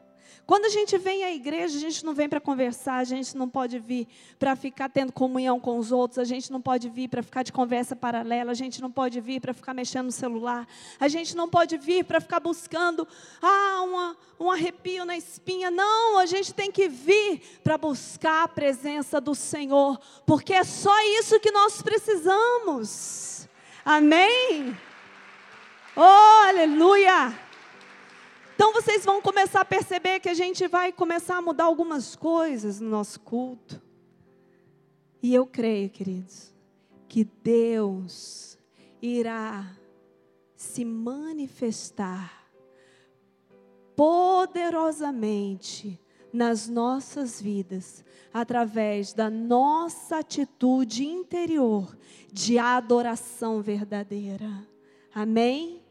Quando 0.46 0.66
a 0.66 0.68
gente 0.68 0.96
vem 0.96 1.24
à 1.24 1.32
igreja, 1.32 1.76
a 1.76 1.80
gente 1.80 2.04
não 2.04 2.14
vem 2.14 2.28
para 2.28 2.40
conversar, 2.40 2.98
a 2.98 3.04
gente 3.04 3.36
não 3.36 3.48
pode 3.48 3.80
vir 3.80 4.06
para 4.38 4.54
ficar 4.54 4.88
tendo 4.88 5.10
comunhão 5.10 5.58
com 5.58 5.76
os 5.76 5.90
outros, 5.90 6.20
a 6.20 6.24
gente 6.24 6.52
não 6.52 6.60
pode 6.60 6.88
vir 6.88 7.08
para 7.08 7.20
ficar 7.20 7.42
de 7.42 7.52
conversa 7.52 7.96
paralela, 7.96 8.52
a 8.52 8.54
gente 8.54 8.80
não 8.80 8.88
pode 8.88 9.20
vir 9.20 9.40
para 9.40 9.52
ficar 9.52 9.74
mexendo 9.74 10.06
no 10.06 10.12
celular, 10.12 10.64
a 11.00 11.08
gente 11.08 11.34
não 11.34 11.48
pode 11.48 11.76
vir 11.76 12.04
para 12.04 12.20
ficar 12.20 12.38
buscando 12.38 13.08
ah, 13.42 13.82
uma, 13.82 14.16
um 14.38 14.48
arrepio 14.48 15.04
na 15.04 15.16
espinha. 15.16 15.68
Não, 15.68 16.16
a 16.16 16.26
gente 16.26 16.54
tem 16.54 16.70
que 16.70 16.88
vir 16.88 17.42
para 17.64 17.76
buscar 17.76 18.44
a 18.44 18.48
presença 18.48 19.20
do 19.20 19.34
Senhor, 19.34 20.00
porque 20.24 20.54
é 20.54 20.62
só 20.62 20.94
isso 21.18 21.40
que 21.40 21.50
nós 21.50 21.82
precisamos. 21.82 23.48
Amém? 23.84 24.76
Oh, 25.96 26.46
aleluia! 26.46 27.45
Então 28.56 28.72
vocês 28.72 29.04
vão 29.04 29.20
começar 29.20 29.60
a 29.60 29.66
perceber 29.66 30.18
que 30.18 30.30
a 30.30 30.34
gente 30.34 30.66
vai 30.66 30.90
começar 30.90 31.36
a 31.36 31.42
mudar 31.42 31.64
algumas 31.64 32.16
coisas 32.16 32.80
no 32.80 32.88
nosso 32.88 33.20
culto. 33.20 33.82
E 35.22 35.34
eu 35.34 35.46
creio, 35.46 35.90
queridos, 35.90 36.54
que 37.06 37.22
Deus 37.22 38.58
irá 39.02 39.76
se 40.56 40.86
manifestar 40.86 42.48
poderosamente 43.94 46.00
nas 46.32 46.66
nossas 46.66 47.40
vidas, 47.40 48.02
através 48.32 49.12
da 49.12 49.28
nossa 49.28 50.20
atitude 50.20 51.04
interior 51.04 51.94
de 52.32 52.58
adoração 52.58 53.60
verdadeira. 53.60 54.66
Amém? 55.14 55.85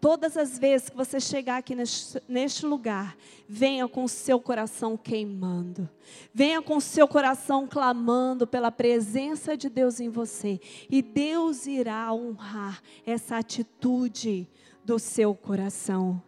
Todas 0.00 0.36
as 0.36 0.58
vezes 0.58 0.90
que 0.90 0.96
você 0.96 1.18
chegar 1.18 1.56
aqui 1.56 1.74
neste, 1.74 2.22
neste, 2.28 2.66
lugar, 2.66 3.16
venha 3.48 3.88
com 3.88 4.04
o 4.04 4.08
seu 4.08 4.38
coração 4.38 4.96
queimando. 4.96 5.88
Venha 6.34 6.60
com 6.60 6.76
o 6.76 6.80
seu 6.80 7.08
coração 7.08 7.66
clamando 7.66 8.46
pela 8.46 8.70
presença 8.70 9.56
de 9.56 9.68
Deus 9.68 9.98
em 9.98 10.08
você. 10.08 10.60
E 10.90 11.00
Deus 11.00 11.66
irá 11.66 12.12
honrar 12.12 12.82
essa 13.06 13.38
atitude 13.38 14.48
do 14.84 14.98
seu 14.98 15.34
coração. 15.34 16.22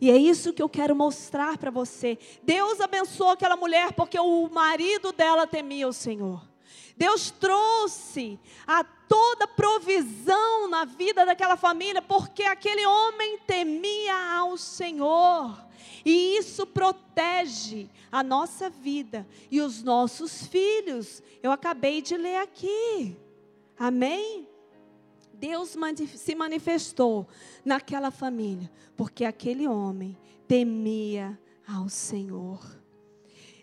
E 0.00 0.10
é 0.10 0.16
isso 0.16 0.52
que 0.52 0.62
eu 0.62 0.68
quero 0.68 0.94
mostrar 0.94 1.56
para 1.56 1.70
você. 1.70 2.18
Deus 2.42 2.80
abençoou 2.80 3.30
aquela 3.30 3.56
mulher 3.56 3.92
porque 3.92 4.18
o 4.18 4.48
marido 4.48 5.10
dela 5.10 5.46
temia 5.46 5.88
o 5.88 5.92
Senhor. 5.92 6.46
Deus 6.96 7.30
trouxe 7.30 8.38
a 8.66 8.84
toda 9.08 9.46
provisão 9.46 10.68
na 10.68 10.84
vida 10.84 11.24
daquela 11.24 11.56
família, 11.56 12.02
porque 12.02 12.42
aquele 12.42 12.84
homem 12.86 13.38
temia 13.46 14.36
ao 14.36 14.56
Senhor. 14.56 15.66
E 16.04 16.36
isso 16.36 16.66
protege 16.66 17.88
a 18.12 18.22
nossa 18.22 18.70
vida 18.70 19.26
e 19.50 19.60
os 19.60 19.82
nossos 19.82 20.46
filhos. 20.46 21.22
Eu 21.42 21.50
acabei 21.50 22.00
de 22.00 22.16
ler 22.16 22.36
aqui. 22.36 23.16
Amém? 23.78 24.48
Deus 25.32 25.76
se 26.14 26.34
manifestou 26.34 27.26
naquela 27.64 28.10
família, 28.10 28.70
porque 28.96 29.24
aquele 29.24 29.66
homem 29.66 30.16
temia 30.48 31.38
ao 31.68 31.88
Senhor. 31.88 32.60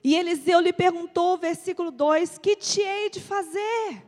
E 0.03 0.15
Eliseu 0.15 0.59
lhe 0.59 0.73
perguntou, 0.73 1.37
versículo 1.37 1.89
2: 1.89 2.37
Que 2.37 2.55
te 2.55 2.81
hei 2.81 3.09
de 3.09 3.21
fazer? 3.21 4.03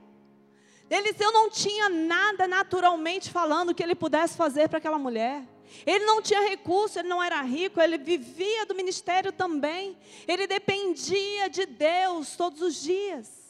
Eliseu 0.89 1.31
não 1.31 1.49
tinha 1.49 1.89
nada 1.89 2.47
naturalmente 2.47 3.29
falando 3.29 3.73
que 3.73 3.81
ele 3.81 3.95
pudesse 3.95 4.37
fazer 4.37 4.69
para 4.69 4.77
aquela 4.77 4.99
mulher. 4.99 5.43
Ele 5.85 6.05
não 6.05 6.21
tinha 6.21 6.47
recurso, 6.47 6.99
ele 6.99 7.07
não 7.07 7.21
era 7.21 7.41
rico, 7.41 7.81
ele 7.81 7.97
vivia 7.97 8.65
do 8.65 8.75
ministério 8.75 9.31
também. 9.31 9.97
Ele 10.27 10.45
dependia 10.47 11.49
de 11.49 11.65
Deus 11.65 12.35
todos 12.35 12.61
os 12.61 12.81
dias. 12.81 13.45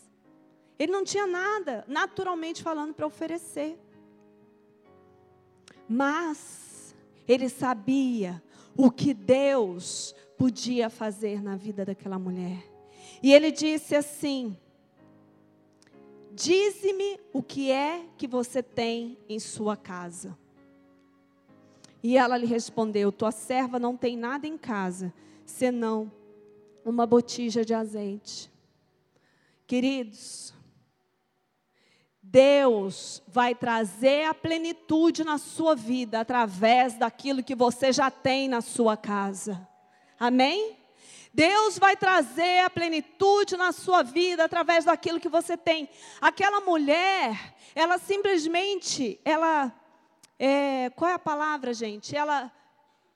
Ele 0.79 0.91
não 0.91 1.03
tinha 1.03 1.27
nada, 1.27 1.83
naturalmente 1.87 2.63
falando, 2.63 2.93
para 2.93 3.05
oferecer. 3.05 3.77
Mas 5.87 6.95
ele 7.27 7.49
sabia 7.49 8.41
o 8.75 8.89
que 8.89 9.13
Deus 9.13 10.15
podia 10.37 10.89
fazer 10.89 11.41
na 11.41 11.55
vida 11.55 11.85
daquela 11.85 12.19
mulher. 12.19 12.63
E 13.21 13.33
ele 13.33 13.51
disse 13.51 13.95
assim: 13.95 14.57
Dize-me 16.35 17.17
o 17.31 17.41
que 17.41 17.71
é 17.71 18.05
que 18.17 18.27
você 18.27 18.61
tem 18.61 19.17
em 19.29 19.39
sua 19.39 19.77
casa. 19.77 20.37
E 22.03 22.17
ela 22.17 22.35
lhe 22.35 22.45
respondeu: 22.45 23.09
Tua 23.09 23.31
serva 23.31 23.79
não 23.79 23.95
tem 23.95 24.17
nada 24.17 24.45
em 24.45 24.57
casa, 24.57 25.13
senão 25.45 26.11
uma 26.83 27.05
botija 27.05 27.63
de 27.63 27.73
azeite. 27.73 28.51
Queridos, 29.65 30.53
Deus 32.21 33.23
vai 33.25 33.55
trazer 33.55 34.25
a 34.25 34.33
plenitude 34.33 35.23
na 35.23 35.37
sua 35.37 35.73
vida 35.73 36.19
através 36.19 36.97
daquilo 36.97 37.41
que 37.41 37.55
você 37.55 37.93
já 37.93 38.11
tem 38.11 38.49
na 38.49 38.59
sua 38.59 38.97
casa. 38.97 39.65
Amém? 40.19 40.75
Deus 41.35 41.77
vai 41.77 41.97
trazer 41.97 42.59
a 42.59 42.69
plenitude 42.69 43.57
na 43.57 43.73
sua 43.73 44.01
vida 44.01 44.45
através 44.45 44.85
daquilo 44.85 45.19
que 45.19 45.27
você 45.27 45.57
tem. 45.57 45.89
Aquela 46.21 46.61
mulher, 46.61 47.53
ela 47.75 47.97
simplesmente, 47.97 49.19
ela, 49.25 49.69
é, 50.39 50.89
qual 50.91 51.11
é 51.11 51.13
a 51.15 51.19
palavra, 51.19 51.73
gente? 51.73 52.15
Ela 52.15 52.49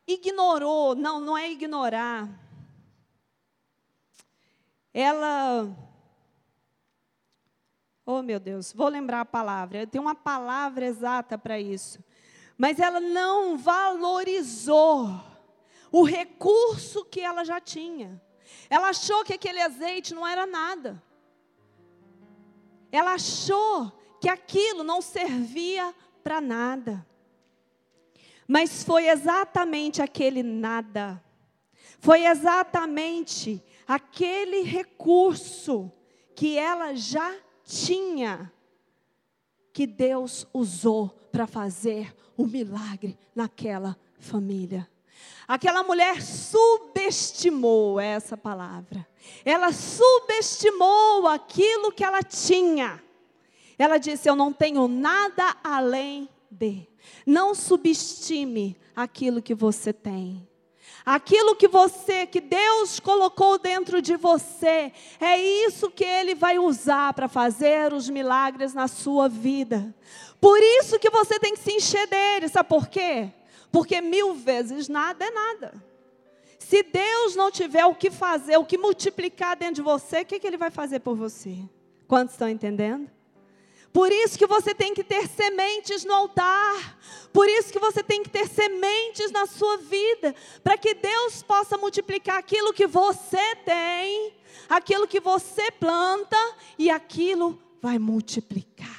ignorou, 0.05 0.95
não, 0.95 1.21
não 1.21 1.37
é 1.37 1.49
ignorar. 1.49 2.27
Ela 4.93 5.73
Oh, 8.05 8.21
meu 8.23 8.39
Deus, 8.39 8.73
vou 8.73 8.89
lembrar 8.89 9.21
a 9.21 9.25
palavra. 9.25 9.81
Eu 9.81 9.87
tenho 9.87 10.03
uma 10.03 10.15
palavra 10.15 10.83
exata 10.83 11.37
para 11.37 11.59
isso. 11.59 12.03
Mas 12.57 12.79
ela 12.79 12.99
não 12.99 13.55
valorizou 13.55 15.28
o 15.91 16.03
recurso 16.03 17.05
que 17.05 17.21
ela 17.21 17.43
já 17.43 17.59
tinha. 17.59 18.21
Ela 18.69 18.89
achou 18.89 19.23
que 19.23 19.33
aquele 19.33 19.61
azeite 19.61 20.13
não 20.13 20.25
era 20.25 20.45
nada. 20.45 21.01
Ela 22.91 23.13
achou 23.13 23.91
que 24.19 24.27
aquilo 24.27 24.83
não 24.83 25.01
servia 25.01 25.93
para 26.23 26.41
nada. 26.41 27.05
Mas 28.47 28.83
foi 28.83 29.07
exatamente 29.07 30.01
aquele 30.01 30.41
nada. 30.41 31.23
Foi 31.99 32.25
exatamente 32.25 33.63
aquele 33.87 34.61
recurso 34.61 35.91
que 36.35 36.57
ela 36.57 36.95
já 36.95 37.35
tinha 37.63 38.51
que 39.73 39.85
Deus 39.85 40.47
usou 40.53 41.09
para 41.31 41.45
fazer 41.45 42.15
o 42.35 42.43
um 42.43 42.47
milagre 42.47 43.17
naquela 43.35 43.97
família. 44.17 44.89
Aquela 45.47 45.83
mulher 45.83 46.21
subestimou 46.21 47.99
essa 47.99 48.37
palavra. 48.37 49.07
Ela 49.43 49.71
subestimou 49.71 51.27
aquilo 51.27 51.91
que 51.91 52.03
ela 52.03 52.21
tinha. 52.21 53.01
Ela 53.77 53.97
disse: 53.97 54.29
Eu 54.29 54.35
não 54.35 54.53
tenho 54.53 54.87
nada 54.87 55.57
além 55.63 56.29
de. 56.51 56.87
Não 57.25 57.55
subestime 57.55 58.77
aquilo 58.95 59.41
que 59.41 59.55
você 59.55 59.91
tem. 59.91 60.47
Aquilo 61.05 61.55
que 61.55 61.67
você, 61.67 62.27
que 62.27 62.41
Deus 62.41 62.99
colocou 62.99 63.57
dentro 63.57 64.01
de 64.01 64.15
você, 64.15 64.91
é 65.19 65.37
isso 65.65 65.89
que 65.89 66.03
Ele 66.03 66.35
vai 66.35 66.59
usar 66.59 67.13
para 67.13 67.27
fazer 67.27 67.93
os 67.93 68.09
milagres 68.09 68.73
na 68.73 68.87
sua 68.87 69.27
vida. 69.27 69.95
Por 70.39 70.59
isso 70.61 70.99
que 70.99 71.09
você 71.09 71.39
tem 71.39 71.53
que 71.53 71.59
se 71.59 71.71
encher 71.71 72.05
dele, 72.07 72.47
sabe 72.47 72.69
por 72.69 72.87
quê? 72.87 73.31
Porque 73.71 74.01
mil 74.01 74.33
vezes 74.33 74.87
nada 74.87 75.23
é 75.25 75.31
nada. 75.31 75.89
Se 76.57 76.83
Deus 76.83 77.35
não 77.35 77.49
tiver 77.51 77.85
o 77.85 77.95
que 77.95 78.11
fazer, 78.11 78.57
o 78.57 78.65
que 78.65 78.77
multiplicar 78.77 79.55
dentro 79.55 79.75
de 79.75 79.81
você, 79.81 80.21
o 80.21 80.25
que, 80.25 80.39
que 80.39 80.47
Ele 80.47 80.57
vai 80.57 80.69
fazer 80.69 80.99
por 80.99 81.15
você? 81.15 81.57
Quantos 82.07 82.33
estão 82.33 82.49
entendendo? 82.49 83.09
Por 83.91 84.11
isso 84.11 84.37
que 84.37 84.45
você 84.45 84.75
tem 84.75 84.93
que 84.93 85.03
ter 85.03 85.27
sementes 85.27 86.05
no 86.05 86.13
altar. 86.13 86.99
Por 87.33 87.47
isso 87.49 87.71
que 87.71 87.79
você 87.79 88.03
tem 88.03 88.21
que 88.21 88.29
ter 88.29 88.47
sementes 88.47 89.31
na 89.31 89.47
sua 89.47 89.77
vida, 89.77 90.35
para 90.63 90.77
que 90.77 90.93
Deus 90.93 91.41
possa 91.41 91.77
multiplicar 91.77 92.37
aquilo 92.37 92.73
que 92.73 92.85
você 92.85 93.55
tem, 93.65 94.33
aquilo 94.67 95.07
que 95.07 95.19
você 95.19 95.71
planta 95.71 96.37
e 96.77 96.89
aquilo 96.89 97.59
vai 97.81 97.97
multiplicar 97.97 98.98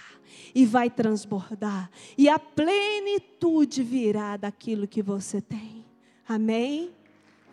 e 0.54 0.64
vai 0.66 0.90
transbordar 0.90 1.90
e 2.16 2.28
a 2.28 2.38
plenitude 2.38 3.82
virá 3.82 4.36
daquilo 4.36 4.86
que 4.86 5.02
você 5.02 5.40
tem. 5.40 5.84
Amém? 6.28 6.94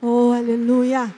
Oh, 0.02 0.32
aleluia. 0.32 1.14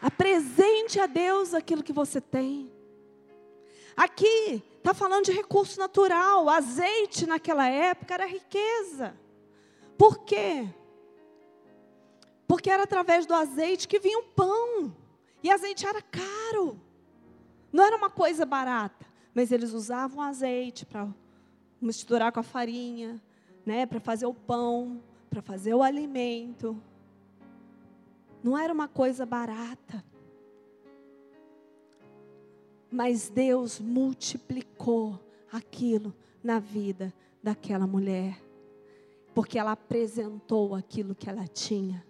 Apresente 0.00 1.00
a 1.00 1.06
Deus 1.06 1.54
aquilo 1.54 1.82
que 1.82 1.92
você 1.92 2.20
tem. 2.20 2.70
Aqui 3.96 4.62
está 4.76 4.94
falando 4.94 5.24
de 5.24 5.32
recurso 5.32 5.78
natural. 5.78 6.48
Azeite 6.48 7.26
naquela 7.26 7.68
época 7.68 8.14
era 8.14 8.26
riqueza. 8.26 9.16
Por 9.96 10.20
quê? 10.20 10.68
Porque 12.46 12.70
era 12.70 12.84
através 12.84 13.26
do 13.26 13.34
azeite 13.34 13.88
que 13.88 13.98
vinha 13.98 14.18
o 14.20 14.22
pão. 14.22 14.94
E 15.42 15.50
azeite 15.50 15.86
era 15.86 16.00
caro. 16.00 16.80
Não 17.78 17.84
era 17.84 17.96
uma 17.96 18.10
coisa 18.10 18.44
barata. 18.44 19.06
Mas 19.32 19.52
eles 19.52 19.72
usavam 19.72 20.20
azeite 20.20 20.84
para 20.84 21.06
misturar 21.80 22.32
com 22.32 22.40
a 22.40 22.42
farinha, 22.42 23.22
né, 23.64 23.86
para 23.86 24.00
fazer 24.00 24.26
o 24.26 24.34
pão, 24.34 25.00
para 25.30 25.40
fazer 25.40 25.74
o 25.74 25.82
alimento. 25.84 26.76
Não 28.42 28.58
era 28.58 28.72
uma 28.72 28.88
coisa 28.88 29.24
barata. 29.24 30.04
Mas 32.90 33.28
Deus 33.28 33.78
multiplicou 33.78 35.20
aquilo 35.52 36.12
na 36.42 36.58
vida 36.58 37.14
daquela 37.40 37.86
mulher, 37.86 38.42
porque 39.32 39.56
ela 39.56 39.70
apresentou 39.70 40.74
aquilo 40.74 41.14
que 41.14 41.30
ela 41.30 41.46
tinha. 41.46 42.04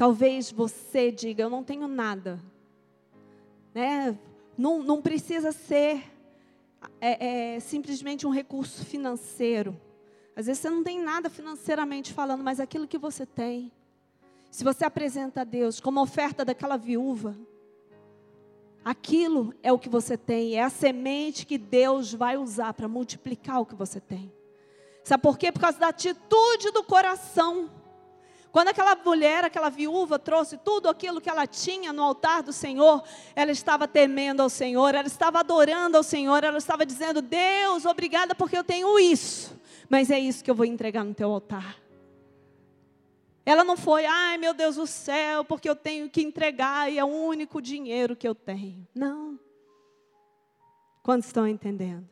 Talvez 0.00 0.50
você 0.50 1.12
diga: 1.12 1.42
Eu 1.42 1.50
não 1.50 1.62
tenho 1.62 1.86
nada. 1.86 2.40
Né? 3.74 4.18
Não, 4.56 4.82
não 4.82 5.02
precisa 5.02 5.52
ser 5.52 6.10
é, 6.98 7.56
é, 7.56 7.60
simplesmente 7.60 8.26
um 8.26 8.30
recurso 8.30 8.82
financeiro. 8.82 9.78
Às 10.34 10.46
vezes 10.46 10.62
você 10.62 10.70
não 10.70 10.82
tem 10.82 11.02
nada 11.02 11.28
financeiramente 11.28 12.14
falando, 12.14 12.42
mas 12.42 12.60
aquilo 12.60 12.88
que 12.88 12.96
você 12.96 13.26
tem. 13.26 13.70
Se 14.50 14.64
você 14.64 14.86
apresenta 14.86 15.42
a 15.42 15.44
Deus 15.44 15.80
como 15.80 16.00
oferta 16.00 16.46
daquela 16.46 16.78
viúva, 16.78 17.36
Aquilo 18.82 19.52
é 19.62 19.70
o 19.70 19.78
que 19.78 19.90
você 19.90 20.16
tem, 20.16 20.54
é 20.54 20.62
a 20.62 20.70
semente 20.70 21.44
que 21.44 21.58
Deus 21.58 22.14
vai 22.14 22.38
usar 22.38 22.72
para 22.72 22.88
multiplicar 22.88 23.60
o 23.60 23.66
que 23.66 23.74
você 23.74 24.00
tem. 24.00 24.32
Sabe 25.04 25.22
por 25.22 25.36
quê? 25.36 25.52
Por 25.52 25.60
causa 25.60 25.78
da 25.78 25.88
atitude 25.88 26.70
do 26.72 26.82
coração. 26.82 27.79
Quando 28.52 28.68
aquela 28.68 28.96
mulher, 28.96 29.44
aquela 29.44 29.68
viúva 29.68 30.18
trouxe 30.18 30.56
tudo 30.56 30.88
aquilo 30.88 31.20
que 31.20 31.30
ela 31.30 31.46
tinha 31.46 31.92
no 31.92 32.02
altar 32.02 32.42
do 32.42 32.52
Senhor, 32.52 33.02
ela 33.34 33.52
estava 33.52 33.86
temendo 33.86 34.40
ao 34.42 34.48
Senhor, 34.48 34.94
ela 34.94 35.06
estava 35.06 35.40
adorando 35.40 35.96
ao 35.96 36.02
Senhor, 36.02 36.42
ela 36.42 36.58
estava 36.58 36.84
dizendo: 36.84 37.22
Deus, 37.22 37.84
obrigada 37.84 38.34
porque 38.34 38.58
eu 38.58 38.64
tenho 38.64 38.98
isso, 38.98 39.56
mas 39.88 40.10
é 40.10 40.18
isso 40.18 40.42
que 40.42 40.50
eu 40.50 40.54
vou 40.54 40.66
entregar 40.66 41.04
no 41.04 41.14
teu 41.14 41.30
altar. 41.30 41.76
Ela 43.46 43.64
não 43.64 43.76
foi, 43.76 44.04
ai 44.04 44.36
meu 44.36 44.52
Deus 44.52 44.76
do 44.76 44.86
céu, 44.86 45.44
porque 45.44 45.68
eu 45.68 45.76
tenho 45.76 46.10
que 46.10 46.20
entregar 46.20 46.92
e 46.92 46.98
é 46.98 47.04
o 47.04 47.08
único 47.08 47.62
dinheiro 47.62 48.16
que 48.16 48.26
eu 48.26 48.34
tenho. 48.34 48.86
Não. 48.94 49.38
Quantos 51.02 51.26
estão 51.28 51.46
entendendo? 51.46 52.08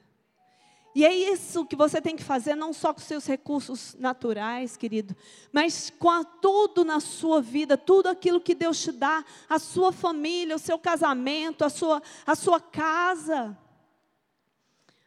E 0.94 1.04
é 1.04 1.14
isso 1.14 1.66
que 1.66 1.76
você 1.76 2.00
tem 2.00 2.16
que 2.16 2.24
fazer, 2.24 2.54
não 2.54 2.72
só 2.72 2.92
com 2.92 3.00
seus 3.00 3.26
recursos 3.26 3.94
naturais, 3.98 4.76
querido, 4.76 5.14
mas 5.52 5.92
com 5.98 6.10
a, 6.10 6.24
tudo 6.24 6.84
na 6.84 6.98
sua 6.98 7.40
vida, 7.40 7.76
tudo 7.76 8.08
aquilo 8.08 8.40
que 8.40 8.54
Deus 8.54 8.80
te 8.80 8.90
dá, 8.90 9.24
a 9.48 9.58
sua 9.58 9.92
família, 9.92 10.56
o 10.56 10.58
seu 10.58 10.78
casamento, 10.78 11.64
a 11.64 11.68
sua, 11.68 12.02
a 12.26 12.34
sua 12.34 12.58
casa. 12.58 13.56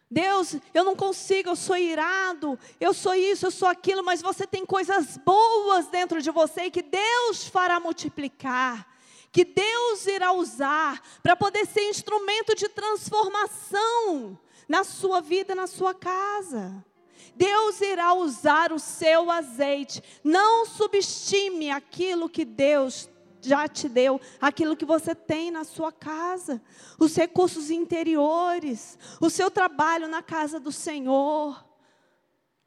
Deus, 0.10 0.58
eu 0.74 0.84
não 0.84 0.96
consigo, 0.96 1.50
eu 1.50 1.56
sou 1.56 1.78
irado, 1.78 2.60
eu 2.80 2.94
sou 2.94 3.16
isso, 3.16 3.48
eu 3.48 3.52
sou 3.52 3.68
aquilo, 3.68 4.04
mas 4.04 4.22
você 4.22 4.46
tem 4.46 4.66
coisas 4.66 5.18
boas 5.18 5.88
dentro 5.88 6.22
de 6.22 6.30
você 6.30 6.70
que 6.70 6.82
Deus 6.82 7.48
fará 7.48 7.80
multiplicar, 7.80 8.88
que 9.32 9.46
Deus 9.46 10.06
irá 10.06 10.34
usar 10.34 11.02
para 11.24 11.36
poder 11.36 11.66
ser 11.66 11.90
instrumento 11.90 12.54
de 12.56 12.68
transformação 12.70 14.38
na 14.68 14.84
sua 14.84 15.22
vida, 15.22 15.54
na 15.56 15.68
sua 15.68 15.94
casa. 15.94 16.84
Deus 17.36 17.82
irá 17.82 18.14
usar 18.14 18.72
o 18.72 18.80
seu 18.80 19.32
azeite. 19.32 20.04
Não 20.24 20.66
subestime 20.66 21.72
aquilo 21.72 22.30
que 22.30 22.46
Deus 22.46 23.10
já 23.42 23.68
te 23.68 23.90
deu, 23.90 24.22
aquilo 24.40 24.76
que 24.76 24.86
você 24.86 25.16
tem 25.16 25.50
na 25.50 25.64
sua 25.64 25.92
casa, 25.92 26.62
os 27.00 27.16
recursos 27.16 27.72
interiores, 27.72 28.98
o 29.20 29.30
seu 29.30 29.50
trabalho 29.50 30.08
na 30.08 30.22
casa 30.22 30.60
do 30.60 30.72
Senhor. 30.72 31.66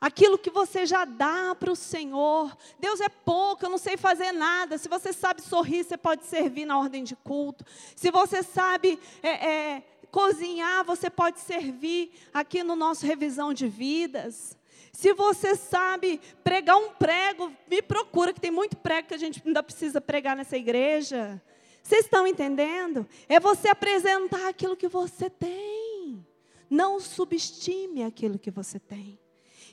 Aquilo 0.01 0.37
que 0.37 0.51
você 0.51 0.85
já 0.85 1.07
dá 1.07 1.55
para 1.55 1.73
o 1.73 1.77
Senhor. 1.77 2.55
Deus 2.79 3.01
é 3.01 3.09
pouco, 3.09 3.65
eu 3.65 3.71
não 3.71 3.79
sei 3.79 3.97
fazer 3.97 4.33
nada. 4.33 4.77
Se 4.77 4.87
você 4.87 5.15
sabe 5.15 5.41
sorrir, 5.41 5.83
você 5.83 5.97
pode 5.97 6.27
servir 6.27 6.67
na 6.67 6.79
ordem 6.79 7.03
de 7.03 7.17
culto. 7.17 7.65
Se 7.97 8.11
você 8.11 8.43
sabe 8.43 9.01
é, 9.23 9.49
é, 9.49 9.83
cozinhar, 10.15 10.85
você 10.85 11.11
pode 11.11 11.41
servir 11.41 12.13
aqui 12.33 12.63
no 12.63 12.77
nosso 12.77 13.05
revisão 13.05 13.53
de 13.53 13.67
vidas. 13.67 14.57
Se 14.93 15.13
você 15.13 15.57
sabe 15.57 16.21
pregar 16.45 16.77
um 16.77 16.91
prego, 16.91 17.53
me 17.69 17.83
procura, 17.83 18.33
que 18.33 18.41
tem 18.41 18.53
muito 18.53 18.77
prego 18.77 19.09
que 19.09 19.15
a 19.15 19.19
gente 19.19 19.43
ainda 19.45 19.61
precisa 19.61 20.01
pregar 20.01 20.37
nessa 20.37 20.57
igreja. 20.57 21.43
Vocês 21.83 22.05
estão 22.05 22.29
entendendo? 22.29 23.05
É 23.29 23.41
você 23.41 23.67
apresentar 23.67 24.47
aquilo 24.47 24.77
que 24.77 24.87
você 24.87 25.29
tem. 25.29 26.25
Não 26.71 27.01
subestime 27.01 28.05
aquilo 28.05 28.39
que 28.39 28.53
você 28.53 28.79
tem. 28.79 29.19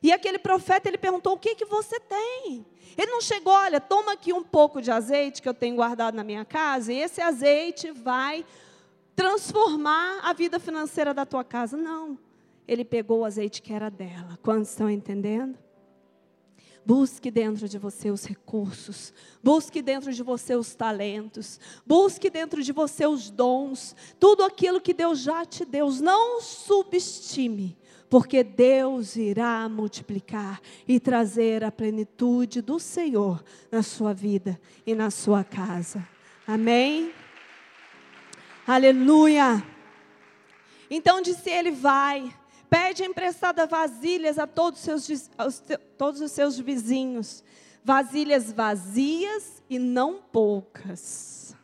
E 0.02 0.12
aquele 0.12 0.40
profeta, 0.40 0.90
ele 0.90 0.98
perguntou: 0.98 1.34
O 1.34 1.40
que, 1.40 1.54
que 1.54 1.66
você 1.66 2.00
tem? 2.00 2.66
Ele 2.98 3.12
não 3.12 3.22
chegou, 3.22 3.54
olha, 3.54 3.80
toma 3.80 4.14
aqui 4.14 4.34
um 4.34 4.44
pouco 4.44 4.82
de 4.82 4.90
azeite 4.90 5.40
que 5.40 5.48
eu 5.48 5.54
tenho 5.54 5.76
guardado 5.76 6.16
na 6.16 6.24
minha 6.24 6.44
casa, 6.44 6.92
e 6.92 7.00
esse 7.00 7.22
azeite 7.22 7.92
vai 7.92 8.44
transformar 9.16 10.20
a 10.24 10.34
vida 10.34 10.60
financeira 10.60 11.14
da 11.14 11.26
tua 11.26 11.44
casa. 11.44 11.78
Não. 11.78 12.18
Ele 12.68 12.86
pegou 12.86 13.20
o 13.20 13.26
azeite 13.26 13.62
que 13.62 13.74
era 13.74 13.90
dela. 13.90 14.38
Quantos 14.42 14.70
estão 14.70 14.90
entendendo? 14.90 15.58
Busque 16.84 17.30
dentro 17.30 17.70
de 17.70 17.78
você 17.78 18.10
os 18.10 18.26
recursos, 18.26 19.14
busque 19.44 19.84
dentro 19.84 20.12
de 20.12 20.24
você 20.24 20.56
os 20.56 20.74
talentos, 20.74 21.60
busque 21.86 22.28
dentro 22.28 22.64
de 22.64 22.72
você 22.72 23.06
os 23.06 23.30
dons, 23.30 23.96
tudo 24.20 24.44
aquilo 24.44 24.82
que 24.82 24.94
Deus 24.94 25.20
já 25.20 25.46
te 25.46 25.64
deu. 25.64 25.92
Não 25.92 26.42
subestime, 26.42 27.78
porque 28.10 28.44
Deus 28.44 29.16
irá 29.16 29.70
multiplicar 29.70 30.60
e 30.88 31.00
trazer 31.00 31.64
a 31.64 31.72
plenitude 31.72 32.62
do 32.62 32.80
Senhor 32.80 33.44
na 33.72 33.84
sua 33.84 34.12
vida 34.12 34.60
e 34.84 34.96
na 34.96 35.12
sua 35.12 35.44
casa. 35.44 36.08
Amém? 36.48 37.14
Aleluia. 38.66 39.64
Então 40.90 41.22
disse 41.22 41.50
ele: 41.50 41.72
Vai, 41.72 42.34
pede 42.70 43.04
emprestada 43.04 43.66
vasilhas 43.66 44.38
a 44.38 44.46
todos 44.46 44.86
os 44.88 45.04
seus, 45.04 45.64
todos 45.98 46.22
os 46.22 46.32
seus 46.32 46.60
vizinhos, 46.60 47.44
vasilhas 47.84 48.52
vazias 48.52 49.64
e 49.70 49.80
não 49.80 50.22
poucas. 50.22 51.56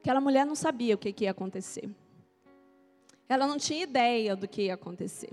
Aquela 0.00 0.20
mulher 0.20 0.44
não 0.44 0.56
sabia 0.56 0.96
o 0.96 0.98
que, 0.98 1.12
que 1.12 1.24
ia 1.24 1.30
acontecer. 1.30 1.88
Ela 3.28 3.46
não 3.46 3.56
tinha 3.56 3.84
ideia 3.84 4.34
do 4.34 4.48
que 4.48 4.62
ia 4.62 4.74
acontecer. 4.74 5.30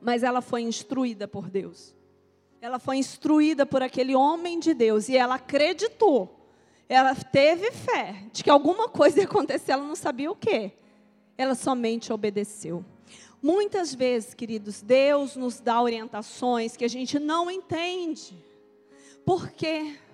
Mas 0.00 0.24
ela 0.24 0.40
foi 0.40 0.62
instruída 0.62 1.28
por 1.28 1.48
Deus. 1.48 1.94
Ela 2.62 2.78
foi 2.78 2.96
instruída 2.96 3.66
por 3.66 3.82
aquele 3.82 4.14
homem 4.14 4.58
de 4.58 4.72
Deus 4.72 5.10
e 5.10 5.16
ela 5.18 5.34
acreditou 5.34 6.42
ela 6.92 7.14
teve 7.14 7.70
fé 7.72 8.24
de 8.32 8.44
que 8.44 8.50
alguma 8.50 8.86
coisa 8.86 9.20
ia 9.20 9.24
acontecer, 9.24 9.72
ela 9.72 9.82
não 9.82 9.96
sabia 9.96 10.30
o 10.30 10.36
que. 10.36 10.72
Ela 11.38 11.54
somente 11.54 12.12
obedeceu. 12.12 12.84
Muitas 13.42 13.94
vezes, 13.94 14.34
queridos, 14.34 14.82
Deus 14.82 15.34
nos 15.34 15.58
dá 15.58 15.80
orientações 15.80 16.76
que 16.76 16.84
a 16.84 16.88
gente 16.88 17.18
não 17.18 17.50
entende. 17.50 18.36
Por 19.24 19.50
quê? 19.50 19.96
Porque 19.96 20.11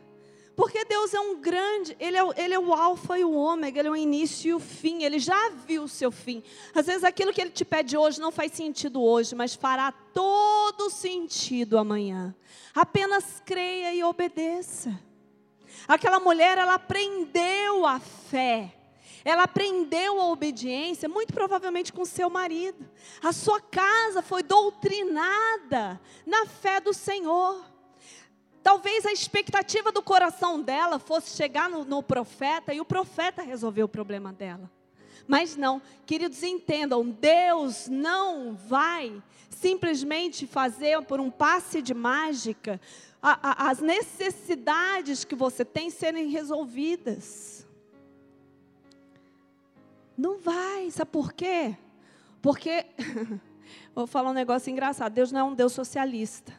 Deus 1.09 1.15
é 1.15 1.21
um 1.21 1.41
grande, 1.41 1.97
ele 2.01 2.17
é, 2.17 2.23
ele 2.37 2.55
é 2.55 2.59
o 2.59 2.75
alfa 2.75 3.19
e 3.19 3.25
o 3.25 3.33
ômega, 3.33 3.79
Ele 3.79 3.89
é 3.89 3.91
o 3.91 3.97
início 3.97 4.49
e 4.49 4.55
o 4.55 4.59
fim, 4.59 5.05
Ele 5.05 5.19
já 5.19 5.51
viu 5.51 5.85
o 5.85 5.89
seu 5.89 6.11
fim. 6.11 6.43
Às 6.75 6.87
vezes 6.87 7.05
aquilo 7.05 7.33
que 7.33 7.41
Ele 7.41 7.51
te 7.51 7.65
pede 7.65 7.97
hoje 7.97 8.21
não 8.21 8.33
faz 8.33 8.53
sentido 8.53 9.01
hoje, 9.01 9.35
mas 9.35 9.55
fará 9.55 9.93
todo 9.93 10.91
sentido 10.91 11.79
amanhã. 11.79 12.35
Apenas 12.75 13.41
creia 13.45 13.95
e 13.95 14.03
obedeça. 14.03 14.99
Aquela 15.87 16.19
mulher, 16.19 16.59
ela 16.59 16.75
aprendeu 16.75 17.87
a 17.87 18.01
fé. 18.01 18.75
Ela 19.25 19.45
aprendeu 19.45 20.21
a 20.21 20.27
obediência, 20.27 21.09
muito 21.09 21.33
provavelmente 21.33 21.93
com 21.93 22.05
seu 22.05 22.29
marido. 22.29 22.89
A 23.23 23.33
sua 23.33 23.61
casa 23.61 24.23
foi 24.23 24.43
doutrinada 24.43 26.01
na 26.27 26.47
fé 26.47 26.81
do 26.81 26.93
Senhor. 26.93 27.78
Talvez 28.63 29.07
a 29.07 29.13
expectativa 29.13 29.91
do 29.93 30.03
coração 30.03 30.61
dela 30.61 30.99
fosse 30.99 31.37
chegar 31.37 31.71
no, 31.71 31.85
no 31.85 32.03
profeta 32.03 32.75
e 32.75 32.81
o 32.81 32.85
profeta 32.85 33.43
resolver 33.43 33.83
o 33.83 33.89
problema 33.89 34.33
dela. 34.33 34.71
Mas 35.27 35.57
não, 35.57 35.81
queridos, 36.07 36.43
entendam: 36.43 37.09
Deus 37.09 37.89
não 37.89 38.55
vai 38.55 39.23
simplesmente 39.51 40.47
fazer 40.47 41.03
por 41.03 41.21
um 41.21 41.31
passe 41.31 41.83
de 41.83 41.93
mágica 41.93 42.81
a, 43.21 43.67
a, 43.67 43.71
as 43.71 43.81
necessidades 43.81 45.25
que 45.25 45.35
você 45.35 45.65
tem 45.65 45.91
serem 45.91 46.29
resolvidas. 46.29 47.67
Não 50.17 50.39
vai, 50.39 50.91
sabe 50.91 51.11
por 51.11 51.33
quê? 51.33 51.77
Porque, 52.41 52.87
vou 53.95 54.07
falar 54.07 54.31
um 54.31 54.35
negócio 54.35 54.71
engraçado: 54.71 55.13
Deus 55.13 55.31
não 55.31 55.41
é 55.41 55.45
um 55.45 55.55
Deus 55.55 55.73
socialista. 55.73 56.53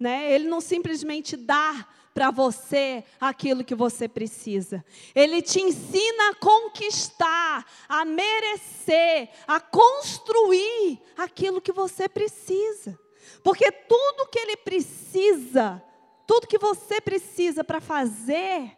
Né? 0.00 0.32
Ele 0.32 0.48
não 0.48 0.62
simplesmente 0.62 1.36
dá 1.36 1.86
para 2.14 2.30
você 2.30 3.04
aquilo 3.20 3.62
que 3.62 3.74
você 3.74 4.08
precisa. 4.08 4.84
Ele 5.14 5.42
te 5.42 5.60
ensina 5.60 6.30
a 6.30 6.34
conquistar, 6.34 7.66
a 7.88 8.04
merecer, 8.04 9.30
a 9.46 9.60
construir 9.60 11.00
aquilo 11.16 11.60
que 11.60 11.70
você 11.70 12.08
precisa. 12.08 12.98
Porque 13.44 13.70
tudo 13.70 14.28
que 14.28 14.38
ele 14.38 14.56
precisa, 14.56 15.82
tudo 16.26 16.46
que 16.46 16.58
você 16.58 17.00
precisa 17.00 17.62
para 17.62 17.80
fazer, 17.80 18.76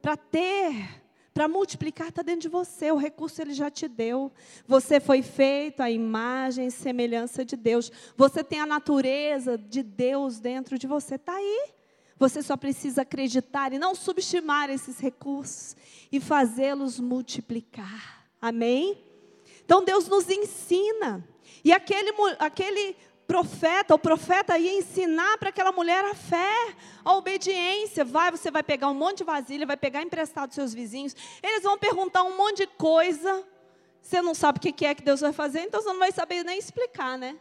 para 0.00 0.16
ter, 0.16 1.03
para 1.34 1.48
multiplicar, 1.48 2.08
está 2.08 2.22
dentro 2.22 2.42
de 2.42 2.48
você. 2.48 2.92
O 2.92 2.96
recurso 2.96 3.42
ele 3.42 3.52
já 3.52 3.68
te 3.68 3.88
deu. 3.88 4.30
Você 4.68 5.00
foi 5.00 5.20
feito 5.20 5.80
à 5.80 5.90
imagem 5.90 6.68
e 6.68 6.70
semelhança 6.70 7.44
de 7.44 7.56
Deus. 7.56 7.90
Você 8.16 8.44
tem 8.44 8.60
a 8.60 8.66
natureza 8.66 9.58
de 9.58 9.82
Deus 9.82 10.38
dentro 10.38 10.78
de 10.78 10.86
você. 10.86 11.16
Está 11.16 11.34
aí. 11.34 11.70
Você 12.16 12.40
só 12.40 12.56
precisa 12.56 13.02
acreditar 13.02 13.72
e 13.72 13.78
não 13.80 13.96
subestimar 13.96 14.70
esses 14.70 15.00
recursos 15.00 15.76
e 16.12 16.20
fazê-los 16.20 17.00
multiplicar. 17.00 18.28
Amém? 18.40 18.96
Então 19.64 19.84
Deus 19.84 20.06
nos 20.06 20.30
ensina. 20.30 21.28
E 21.64 21.72
aquele, 21.72 22.12
aquele 22.38 22.94
profeta, 23.26 23.94
o 23.94 23.98
profeta 23.98 24.56
ia 24.58 24.78
ensinar 24.78 25.38
para 25.38 25.48
aquela 25.48 25.72
mulher 25.72 26.04
a 26.04 26.14
fé, 26.14 26.74
a 27.04 27.14
obediência. 27.14 28.04
Vai, 28.04 28.30
você 28.30 28.50
vai 28.50 28.62
pegar 28.62 28.88
um 28.88 28.94
monte 28.94 29.18
de 29.18 29.24
vasilha, 29.24 29.66
vai 29.66 29.76
pegar 29.76 30.02
emprestado 30.02 30.48
dos 30.48 30.54
seus 30.54 30.74
vizinhos. 30.74 31.14
Eles 31.42 31.62
vão 31.62 31.78
perguntar 31.78 32.22
um 32.22 32.36
monte 32.36 32.58
de 32.58 32.66
coisa. 32.66 33.44
Você 34.00 34.20
não 34.20 34.34
sabe 34.34 34.58
o 34.58 34.60
que 34.60 34.84
é 34.84 34.94
que 34.94 35.02
Deus 35.02 35.20
vai 35.20 35.32
fazer, 35.32 35.60
então 35.60 35.80
você 35.80 35.88
não 35.88 35.98
vai 35.98 36.12
saber 36.12 36.44
nem 36.44 36.58
explicar, 36.58 37.16
né? 37.16 37.38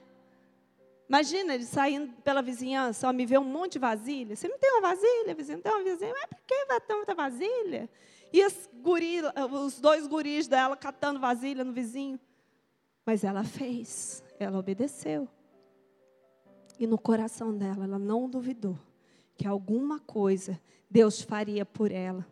Imagina 1.09 1.53
ele 1.53 1.65
saindo 1.65 2.13
pela 2.23 2.41
vizinhança, 2.41 3.07
ó, 3.07 3.13
me 3.13 3.25
vê 3.25 3.37
um 3.37 3.43
monte 3.43 3.73
de 3.73 3.79
vasilha. 3.79 4.35
Você 4.35 4.47
não 4.47 4.57
tem 4.57 4.71
uma 4.71 4.81
vasilha, 4.81 5.35
vizinho? 5.35 5.57
Não 5.57 5.63
tem 5.63 5.71
uma 5.73 5.83
vasilha? 5.83 6.13
Mas 6.13 6.25
por 6.25 6.39
que 6.47 6.65
vai 6.65 6.79
muita 6.95 7.13
vasilha? 7.13 7.89
E 8.31 8.43
os 8.45 9.79
dois 9.79 10.07
guris 10.07 10.47
dela 10.47 10.75
catando 10.75 11.19
vasilha 11.19 11.63
no 11.63 11.73
vizinho. 11.73 12.19
Mas 13.05 13.23
ela 13.23 13.43
fez, 13.43 14.23
ela 14.39 14.57
obedeceu. 14.57 15.27
E 16.79 16.87
no 16.87 16.97
coração 16.97 17.55
dela, 17.55 17.83
ela 17.83 17.99
não 17.99 18.29
duvidou 18.29 18.77
que 19.35 19.47
alguma 19.47 19.99
coisa 19.99 20.59
Deus 20.89 21.21
faria 21.21 21.65
por 21.65 21.91
ela. 21.91 22.25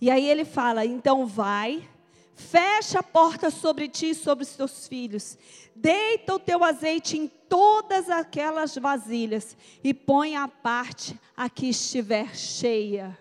E 0.00 0.10
aí 0.10 0.28
ele 0.28 0.44
fala: 0.44 0.84
então 0.84 1.26
vai, 1.26 1.88
fecha 2.34 3.00
a 3.00 3.02
porta 3.02 3.50
sobre 3.50 3.88
ti 3.88 4.10
e 4.10 4.14
sobre 4.14 4.44
os 4.44 4.56
teus 4.56 4.86
filhos, 4.86 5.38
deita 5.74 6.34
o 6.34 6.38
teu 6.38 6.62
azeite 6.62 7.16
em 7.16 7.26
todas 7.26 8.08
aquelas 8.08 8.74
vasilhas 8.76 9.56
e 9.82 9.92
põe 9.92 10.36
à 10.36 10.46
parte 10.46 11.18
a 11.36 11.48
que 11.48 11.68
estiver 11.68 12.36
cheia. 12.36 13.18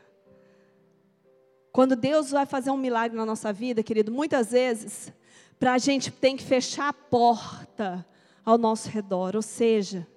Quando 1.72 1.96
Deus 1.96 2.32
vai 2.32 2.46
fazer 2.46 2.72
um 2.72 2.78
milagre 2.78 3.16
na 3.16 3.26
nossa 3.26 3.54
vida, 3.54 3.84
querido, 3.84 4.12
muitas 4.12 4.52
vezes, 4.52 5.14
para 5.60 5.74
a 5.74 5.78
gente 5.78 6.10
tem 6.12 6.36
que 6.36 6.44
fechar 6.44 6.90
a 6.90 6.94
porta 6.94 8.06
ao 8.44 8.58
nosso 8.58 8.90
redor, 8.90 9.36
ou 9.36 9.42
seja, 9.42 10.08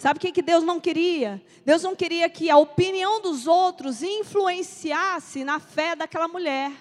Sabe 0.00 0.16
o 0.16 0.20
que, 0.22 0.32
que 0.32 0.40
Deus 0.40 0.64
não 0.64 0.80
queria? 0.80 1.42
Deus 1.62 1.82
não 1.82 1.94
queria 1.94 2.26
que 2.30 2.48
a 2.48 2.56
opinião 2.56 3.20
dos 3.20 3.46
outros 3.46 4.02
influenciasse 4.02 5.44
na 5.44 5.60
fé 5.60 5.94
daquela 5.94 6.26
mulher. 6.26 6.72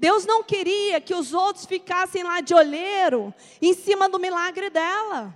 Deus 0.00 0.24
não 0.24 0.42
queria 0.42 0.98
que 0.98 1.14
os 1.14 1.34
outros 1.34 1.66
ficassem 1.66 2.22
lá 2.22 2.40
de 2.40 2.54
olheiro 2.54 3.34
em 3.60 3.74
cima 3.74 4.08
do 4.08 4.18
milagre 4.18 4.70
dela. 4.70 5.34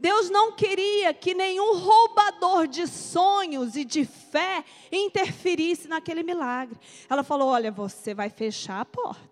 Deus 0.00 0.28
não 0.28 0.50
queria 0.50 1.14
que 1.14 1.34
nenhum 1.34 1.78
roubador 1.78 2.66
de 2.66 2.84
sonhos 2.88 3.76
e 3.76 3.84
de 3.84 4.04
fé 4.04 4.64
interferisse 4.90 5.86
naquele 5.86 6.24
milagre. 6.24 6.76
Ela 7.08 7.22
falou: 7.22 7.50
Olha, 7.50 7.70
você 7.70 8.12
vai 8.12 8.28
fechar 8.28 8.80
a 8.80 8.84
porta. 8.84 9.22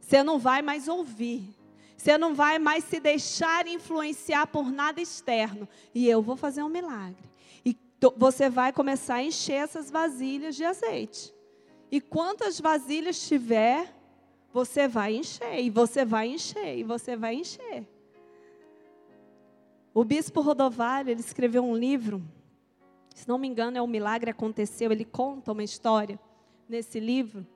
Você 0.00 0.22
não 0.22 0.38
vai 0.38 0.62
mais 0.62 0.88
ouvir. 0.88 1.54
Você 2.04 2.18
não 2.18 2.34
vai 2.34 2.58
mais 2.58 2.84
se 2.84 3.00
deixar 3.00 3.66
influenciar 3.66 4.46
por 4.48 4.70
nada 4.70 5.00
externo. 5.00 5.66
E 5.94 6.06
eu 6.06 6.20
vou 6.20 6.36
fazer 6.36 6.62
um 6.62 6.68
milagre. 6.68 7.24
E 7.64 7.74
você 8.14 8.50
vai 8.50 8.74
começar 8.74 9.14
a 9.14 9.22
encher 9.22 9.54
essas 9.54 9.90
vasilhas 9.90 10.54
de 10.54 10.64
azeite. 10.64 11.32
E 11.90 12.02
quantas 12.02 12.60
vasilhas 12.60 13.26
tiver, 13.26 13.90
você 14.52 14.86
vai 14.86 15.14
encher, 15.16 15.58
e 15.58 15.70
você 15.70 16.04
vai 16.04 16.28
encher, 16.28 16.76
e 16.76 16.82
você 16.82 17.16
vai 17.16 17.36
encher. 17.36 17.88
O 19.94 20.04
bispo 20.04 20.42
Rodovalho, 20.42 21.08
ele 21.08 21.20
escreveu 21.20 21.64
um 21.64 21.74
livro, 21.74 22.22
se 23.14 23.26
não 23.26 23.38
me 23.38 23.48
engano, 23.48 23.78
é 23.78 23.80
O 23.80 23.86
Milagre 23.86 24.30
Aconteceu. 24.30 24.92
Ele 24.92 25.06
conta 25.06 25.52
uma 25.52 25.64
história 25.64 26.20
nesse 26.68 27.00
livro, 27.00 27.46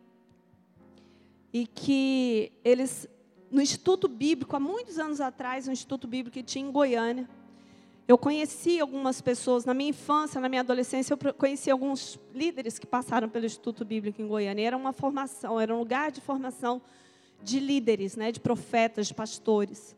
e 1.52 1.66
que 1.66 2.50
eles 2.64 3.06
no 3.50 3.62
Instituto 3.62 4.08
Bíblico, 4.08 4.54
há 4.54 4.60
muitos 4.60 4.98
anos 4.98 5.20
atrás, 5.20 5.66
um 5.66 5.72
Instituto 5.72 6.06
Bíblico 6.06 6.34
que 6.34 6.42
tinha 6.42 6.66
em 6.66 6.70
Goiânia. 6.70 7.28
Eu 8.06 8.16
conheci 8.16 8.80
algumas 8.80 9.20
pessoas, 9.20 9.64
na 9.64 9.74
minha 9.74 9.90
infância, 9.90 10.40
na 10.40 10.48
minha 10.48 10.60
adolescência, 10.60 11.12
eu 11.12 11.34
conheci 11.34 11.70
alguns 11.70 12.18
líderes 12.34 12.78
que 12.78 12.86
passaram 12.86 13.28
pelo 13.28 13.44
Instituto 13.44 13.84
Bíblico 13.84 14.22
em 14.22 14.26
Goiânia. 14.26 14.66
Era 14.66 14.76
uma 14.76 14.92
formação, 14.92 15.60
era 15.60 15.74
um 15.74 15.78
lugar 15.78 16.10
de 16.10 16.20
formação 16.20 16.80
de 17.42 17.60
líderes, 17.60 18.16
né, 18.16 18.32
de 18.32 18.40
profetas, 18.40 19.08
de 19.08 19.14
pastores. 19.14 19.94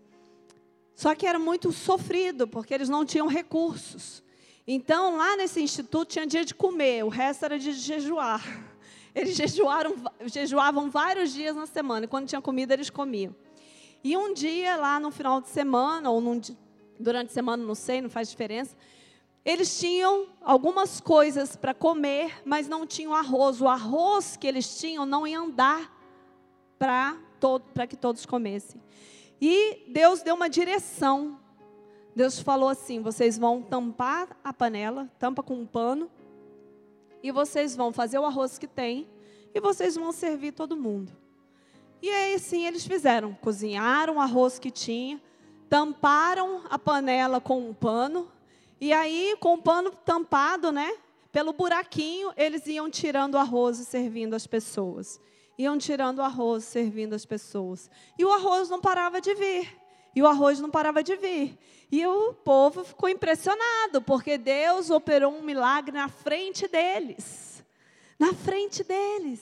Só 0.95 1.15
que 1.15 1.27
era 1.27 1.39
muito 1.39 1.73
sofrido, 1.73 2.47
porque 2.47 2.75
eles 2.75 2.89
não 2.89 3.05
tinham 3.05 3.27
recursos. 3.27 4.23
Então, 4.67 5.17
lá 5.17 5.37
nesse 5.37 5.63
instituto 5.63 6.11
tinha 6.11 6.27
dia 6.27 6.45
de 6.45 6.55
comer, 6.55 7.05
o 7.05 7.09
resto 7.09 7.45
era 7.45 7.59
de 7.59 7.73
jejuar. 7.73 8.70
Eles 9.15 9.37
jejuaram, 9.37 9.95
jejuavam 10.27 10.91
vários 10.91 11.33
dias 11.33 11.57
na 11.57 11.67
semana, 11.67 12.05
e 12.05 12.09
quando 12.09 12.29
tinha 12.29 12.41
comida, 12.41 12.75
eles 12.75 12.91
comiam. 12.91 13.35
E 14.03 14.17
um 14.17 14.33
dia, 14.33 14.77
lá 14.77 14.99
no 14.99 15.11
final 15.11 15.41
de 15.41 15.49
semana, 15.49 16.11
ou 16.11 16.21
num, 16.21 16.41
durante 16.99 17.31
a 17.31 17.33
semana, 17.33 17.63
não 17.63 17.75
sei, 17.75 18.01
não 18.01 18.09
faz 18.09 18.31
diferença, 18.31 18.77
eles 19.45 19.79
tinham 19.79 20.27
algumas 20.43 21.01
coisas 21.01 21.57
para 21.57 21.73
comer, 21.73 22.43
mas 22.45 22.69
não 22.69 22.87
tinham 22.87 23.15
arroz. 23.15 23.61
O 23.61 23.69
arroz 23.69 24.37
que 24.37 24.47
eles 24.47 24.79
tinham 24.79 25.07
não 25.07 25.27
ia 25.27 25.41
andar 25.41 25.91
para 26.79 27.87
que 27.89 27.97
todos 27.97 28.27
comessem. 28.27 28.81
E 29.41 29.85
Deus 29.89 30.23
deu 30.23 30.35
uma 30.35 30.49
direção. 30.49 31.39
Deus 32.15 32.39
falou 32.39 32.69
assim: 32.69 33.01
vocês 33.01 33.39
vão 33.39 33.63
tampar 33.63 34.29
a 34.45 34.53
panela, 34.53 35.11
tampa 35.19 35.43
com 35.43 35.55
um 35.55 35.67
pano, 35.67 36.11
e 37.23 37.31
vocês 37.31 37.77
vão 37.77 37.93
fazer 37.93 38.19
o 38.19 38.25
arroz 38.25 38.59
que 38.59 38.67
tem 38.67 39.09
e 39.55 39.61
vocês 39.61 39.97
vão 39.97 40.13
servir 40.13 40.53
todo 40.53 40.77
mundo. 40.77 41.13
E 42.03 42.09
aí 42.09 42.39
sim 42.39 42.67
eles 42.67 42.87
fizeram, 42.87 43.35
cozinharam 43.35 44.17
o 44.17 44.21
arroz 44.21 44.59
que 44.59 44.71
tinha, 44.71 45.21
tamparam 45.69 46.63
a 46.71 46.79
panela 46.79 47.41
com 47.41 47.69
um 47.69 47.75
pano 47.75 48.31
e 48.81 48.93
aí 48.93 49.37
com 49.39 49.55
o 49.55 49.63
pano 49.63 49.91
tampado, 49.91 50.73
né, 50.73 50.97
pelo 51.31 51.53
buraquinho, 51.53 52.33
eles 52.37 52.67
iam 52.67 52.91
tirando 52.91 53.35
o 53.35 53.39
arroz 53.39 53.79
e 53.79 53.85
servindo 53.85 54.35
as 54.35 54.47
pessoas. 54.47 55.21
Iam 55.59 55.79
tirando 55.79 56.19
o 56.19 56.23
arroz, 56.23 56.65
servindo 56.65 57.15
as 57.15 57.27
pessoas. 57.27 57.91
E 58.19 58.25
o 58.25 58.33
arroz 58.33 58.69
não 58.71 58.81
parava 58.81 59.21
de 59.21 59.35
vir. 59.35 59.80
E 60.15 60.23
o 60.23 60.27
arroz 60.27 60.61
não 60.61 60.71
parava 60.71 61.03
de 61.03 61.17
vir. 61.17 61.59
E 61.91 62.07
o 62.07 62.33
povo 62.33 62.85
ficou 62.85 63.09
impressionado, 63.09 64.01
porque 64.03 64.39
Deus 64.39 64.91
operou 64.91 65.33
um 65.33 65.43
milagre 65.43 65.93
na 65.93 66.09
frente 66.09 66.69
deles. 66.69 67.65
Na 68.19 68.33
frente 68.33 68.85
deles. 68.85 69.41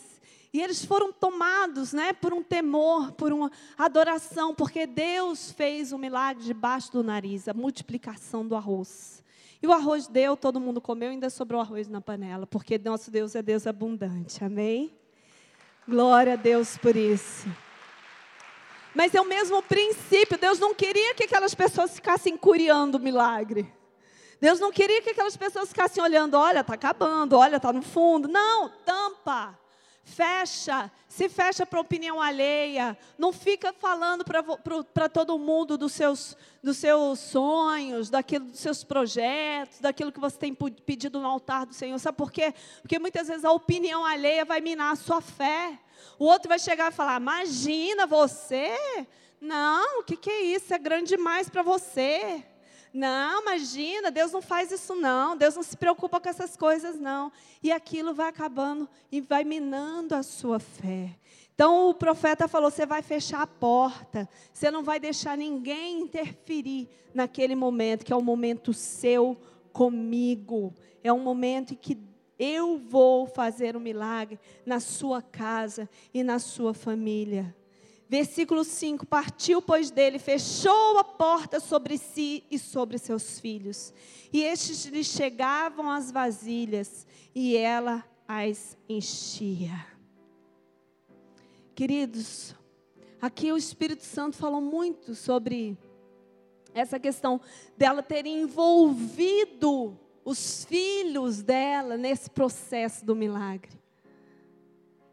E 0.52 0.62
eles 0.62 0.84
foram 0.84 1.12
tomados 1.12 1.92
né, 1.92 2.12
por 2.12 2.32
um 2.32 2.42
temor, 2.42 3.12
por 3.12 3.32
uma 3.32 3.52
adoração, 3.76 4.54
porque 4.54 4.86
Deus 4.86 5.52
fez 5.52 5.92
um 5.92 5.98
milagre 5.98 6.42
debaixo 6.42 6.90
do 6.90 7.02
nariz 7.02 7.48
a 7.48 7.54
multiplicação 7.54 8.46
do 8.46 8.56
arroz. 8.56 9.22
E 9.60 9.66
o 9.66 9.72
arroz 9.72 10.06
deu, 10.06 10.36
todo 10.36 10.60
mundo 10.60 10.80
comeu, 10.80 11.10
ainda 11.10 11.28
sobrou 11.28 11.60
arroz 11.60 11.88
na 11.88 12.00
panela, 12.00 12.46
porque 12.46 12.78
nosso 12.78 13.10
Deus 13.10 13.34
é 13.34 13.42
Deus 13.42 13.66
abundante. 13.66 14.42
Amém? 14.42 14.96
Glória 15.86 16.34
a 16.34 16.36
Deus 16.36 16.78
por 16.78 16.96
isso. 16.96 17.46
Mas 18.94 19.14
é 19.14 19.20
o 19.20 19.24
mesmo 19.24 19.62
princípio. 19.62 20.38
Deus 20.38 20.58
não 20.58 20.74
queria 20.74 21.14
que 21.14 21.24
aquelas 21.24 21.54
pessoas 21.54 21.94
ficassem 21.94 22.36
curiando 22.36 22.98
o 22.98 23.00
milagre. 23.00 23.72
Deus 24.40 24.60
não 24.60 24.70
queria 24.70 25.02
que 25.02 25.10
aquelas 25.10 25.36
pessoas 25.36 25.68
ficassem 25.68 26.02
olhando, 26.02 26.34
olha, 26.34 26.60
está 26.60 26.74
acabando, 26.74 27.36
olha, 27.36 27.56
está 27.56 27.72
no 27.72 27.82
fundo. 27.82 28.28
Não, 28.28 28.68
tampa, 28.84 29.58
fecha, 30.04 30.90
se 31.08 31.28
fecha 31.28 31.66
para 31.66 31.80
opinião 31.80 32.20
alheia. 32.20 32.96
Não 33.18 33.32
fica 33.32 33.72
falando 33.72 34.24
para 34.24 35.08
todo 35.08 35.38
mundo 35.38 35.76
dos 35.76 35.92
seus, 35.92 36.36
dos 36.62 36.76
seus 36.76 37.18
sonhos, 37.18 38.10
daquilo, 38.10 38.46
dos 38.46 38.60
seus 38.60 38.84
projetos, 38.84 39.80
daquilo 39.80 40.12
que 40.12 40.20
você 40.20 40.38
tem 40.38 40.54
pedido 40.54 41.20
no 41.20 41.26
altar 41.26 41.66
do 41.66 41.74
Senhor. 41.74 41.98
Sabe 41.98 42.16
por 42.16 42.30
quê? 42.30 42.54
Porque 42.80 42.98
muitas 42.98 43.26
vezes 43.26 43.44
a 43.44 43.50
opinião 43.50 44.04
alheia 44.04 44.44
vai 44.44 44.60
minar 44.60 44.92
a 44.92 44.96
sua 44.96 45.20
fé. 45.20 45.78
O 46.18 46.24
outro 46.24 46.48
vai 46.48 46.58
chegar 46.58 46.90
e 46.90 46.94
falar: 46.94 47.20
Imagina 47.20 48.06
você? 48.06 48.76
Não, 49.40 50.00
o 50.00 50.04
que, 50.04 50.16
que 50.16 50.30
é 50.30 50.40
isso? 50.42 50.72
É 50.74 50.78
grande 50.78 51.16
demais 51.16 51.48
para 51.48 51.62
você. 51.62 52.44
Não, 52.92 53.42
imagina, 53.42 54.10
Deus 54.10 54.32
não 54.32 54.40
faz 54.40 54.72
isso 54.72 54.94
não. 54.94 55.36
Deus 55.36 55.54
não 55.54 55.62
se 55.62 55.76
preocupa 55.76 56.20
com 56.20 56.28
essas 56.28 56.56
coisas 56.56 56.98
não. 56.98 57.30
E 57.62 57.70
aquilo 57.70 58.14
vai 58.14 58.28
acabando 58.28 58.88
e 59.12 59.20
vai 59.20 59.44
minando 59.44 60.14
a 60.14 60.22
sua 60.22 60.58
fé. 60.58 61.14
Então 61.54 61.90
o 61.90 61.94
profeta 61.94 62.48
falou: 62.48 62.70
você 62.70 62.86
vai 62.86 63.02
fechar 63.02 63.42
a 63.42 63.46
porta, 63.46 64.28
você 64.52 64.70
não 64.70 64.82
vai 64.82 64.98
deixar 64.98 65.36
ninguém 65.36 66.00
interferir 66.00 66.88
naquele 67.12 67.54
momento, 67.54 68.04
que 68.04 68.12
é 68.12 68.16
um 68.16 68.22
momento 68.22 68.72
seu 68.72 69.36
comigo. 69.72 70.74
É 71.02 71.12
um 71.12 71.20
momento 71.20 71.72
em 71.74 71.76
que 71.76 71.96
eu 72.38 72.78
vou 72.78 73.26
fazer 73.26 73.76
um 73.76 73.80
milagre 73.80 74.38
na 74.64 74.78
sua 74.78 75.20
casa 75.20 75.88
e 76.14 76.22
na 76.22 76.38
sua 76.38 76.72
família. 76.72 77.54
Versículo 78.08 78.64
5: 78.64 79.04
Partiu, 79.04 79.60
pois, 79.60 79.90
dele, 79.90 80.18
fechou 80.18 80.98
a 80.98 81.04
porta 81.04 81.60
sobre 81.60 81.98
si 81.98 82.44
e 82.50 82.58
sobre 82.58 82.96
seus 82.96 83.38
filhos. 83.38 83.92
E 84.32 84.42
estes 84.42 84.86
lhe 84.86 85.04
chegavam 85.04 85.90
as 85.90 86.10
vasilhas, 86.10 87.06
e 87.34 87.56
ela 87.56 88.04
as 88.26 88.78
enchia. 88.88 89.86
Queridos, 91.74 92.54
aqui 93.20 93.52
o 93.52 93.56
Espírito 93.56 94.04
Santo 94.04 94.36
falou 94.36 94.60
muito 94.60 95.14
sobre 95.14 95.76
essa 96.74 96.98
questão 96.98 97.40
dela 97.76 98.02
ter 98.02 98.26
envolvido 98.26 99.98
os 100.28 100.62
filhos 100.66 101.40
dela 101.40 101.96
nesse 101.96 102.28
processo 102.28 103.02
do 103.02 103.16
milagre. 103.16 103.80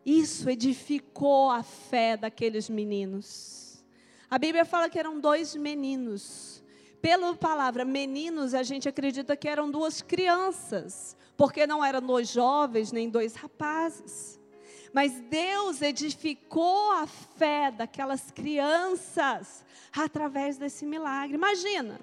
Isso 0.05 0.49
edificou 0.49 1.49
a 1.49 1.63
fé 1.63 2.17
daqueles 2.17 2.69
meninos. 2.69 3.81
A 4.29 4.37
Bíblia 4.37 4.65
fala 4.65 4.89
que 4.89 4.99
eram 4.99 5.17
dois 5.17 5.55
meninos. 5.55 6.61
Pela 7.01 7.33
palavra 7.33 7.85
meninos, 7.85 8.53
a 8.53 8.61
gente 8.61 8.89
acredita 8.89 9.37
que 9.37 9.47
eram 9.47 9.71
duas 9.71 10.01
crianças, 10.01 11.15
porque 11.37 11.65
não 11.65 11.83
eram 11.83 12.01
dois 12.01 12.27
jovens 12.27 12.91
nem 12.91 13.09
dois 13.09 13.35
rapazes. 13.35 14.37
Mas 14.91 15.13
Deus 15.29 15.81
edificou 15.81 16.91
a 16.91 17.07
fé 17.07 17.71
daquelas 17.71 18.31
crianças 18.31 19.63
através 19.93 20.57
desse 20.57 20.85
milagre. 20.85 21.35
Imagina, 21.35 22.01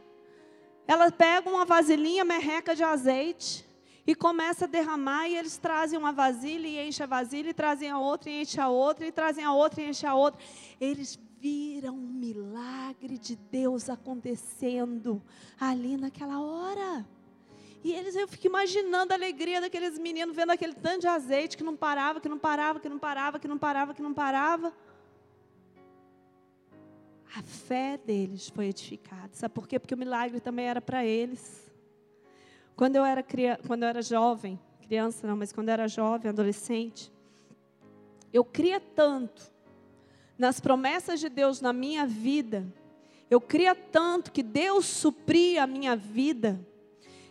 ela 0.87 1.11
pega 1.11 1.49
uma 1.49 1.65
vasilhinha 1.65 2.25
merreca 2.25 2.75
de 2.75 2.83
azeite 2.83 3.65
e 4.07 4.15
começa 4.15 4.65
a 4.65 4.69
derramar, 4.69 5.29
e 5.29 5.37
eles 5.37 5.57
trazem 5.57 5.99
uma 5.99 6.13
vasilha 6.13 6.67
e 6.67 6.89
enchem 6.89 7.05
a 7.05 7.07
vasilha, 7.07 7.51
e 7.51 7.55
trazem 7.55 7.89
a 7.89 7.99
outra 7.99 8.31
e 8.31 8.43
enchem 8.43 8.63
a 8.63 8.69
outra, 8.69 9.07
e 9.07 9.13
trazem 9.13 9.45
a 9.45 9.53
outra 9.53 9.81
e 9.81 9.89
enchem 9.89 10.09
a 10.09 10.15
outra. 10.15 10.41
Eles 10.81 11.19
viram 11.39 11.95
um 11.95 12.09
milagre 12.09 13.19
de 13.19 13.37
Deus 13.37 13.89
acontecendo 13.89 15.23
ali 15.59 15.97
naquela 15.97 16.41
hora. 16.41 17.07
E 17.85 17.93
eles, 17.93 18.15
eu 18.15 18.29
fico 18.29 18.47
imaginando 18.47 19.13
a 19.13 19.17
alegria 19.17 19.61
daqueles 19.61 19.99
meninos 19.99 20.37
vendo 20.37 20.51
aquele 20.51 20.75
tanto 20.75 21.01
de 21.01 21.09
azeite 21.09 21.57
que 21.57 21.65
não 21.65 21.77
parava, 21.77 22.21
que 22.21 22.29
não 22.29 22.39
parava, 22.39 22.79
que 22.79 22.89
não 22.89 22.99
parava, 22.99 23.39
que 23.41 23.49
não 23.49 23.59
parava, 23.59 23.95
que 23.95 24.03
não 24.03 24.15
parava. 24.15 24.73
A 27.35 27.43
fé 27.43 27.99
deles 27.99 28.49
foi 28.51 28.67
edificada. 28.67 29.31
Sabe 29.33 29.55
por 29.55 29.67
quê? 29.67 29.79
Porque 29.79 29.95
o 29.95 29.99
milagre 29.99 30.39
também 30.39 30.67
era 30.67 30.81
para 30.81 31.05
eles. 31.05 31.73
Quando 32.77 32.97
eu 32.97 33.05
era 33.05 33.23
criança, 33.23 33.63
quando 33.67 33.85
eu 33.85 33.89
era 33.89 34.03
jovem, 34.03 34.59
criança 34.83 35.27
não, 35.27 35.37
mas 35.37 35.53
quando 35.53 35.69
eu 35.69 35.73
era 35.73 35.89
jovem, 35.89 36.29
adolescente, 36.29 37.13
eu 38.33 38.45
cria 38.45 38.81
tanto 38.81 39.51
nas 40.37 40.61
promessas 40.61 41.21
de 41.21 41.29
Deus 41.29 41.61
na 41.61 41.73
minha 41.73 42.07
vida. 42.07 42.67
Eu 43.31 43.41
cria 43.41 43.75
tanto 43.75 44.31
que 44.31 44.43
Deus 44.43 44.85
supria 44.85 45.63
a 45.63 45.67
minha 45.67 45.97
vida, 45.97 46.61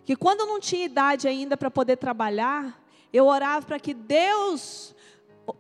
que 0.03 0.15
quando 0.15 0.41
eu 0.41 0.47
não 0.47 0.59
tinha 0.59 0.85
idade 0.85 1.27
ainda 1.27 1.55
para 1.55 1.69
poder 1.69 1.97
trabalhar, 1.97 2.83
eu 3.13 3.25
orava 3.25 3.65
para 3.65 3.79
que 3.79 3.93
Deus 3.93 4.95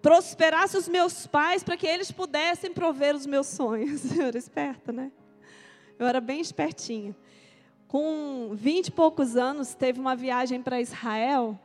prosperasse 0.01 0.77
os 0.77 0.87
meus 0.87 1.27
pais 1.27 1.63
para 1.63 1.75
que 1.75 1.87
eles 1.87 2.11
pudessem 2.11 2.73
prover 2.73 3.15
os 3.15 3.25
meus 3.25 3.47
sonhos. 3.47 4.15
Eu 4.15 4.27
era 4.27 4.37
esperta, 4.37 4.91
né? 4.91 5.11
Eu 5.97 6.07
era 6.07 6.21
bem 6.21 6.39
espertinha. 6.39 7.15
Com 7.87 8.51
vinte 8.53 8.87
e 8.87 8.91
poucos 8.91 9.35
anos, 9.35 9.73
teve 9.73 9.99
uma 9.99 10.15
viagem 10.15 10.61
para 10.61 10.79
Israel. 10.79 11.59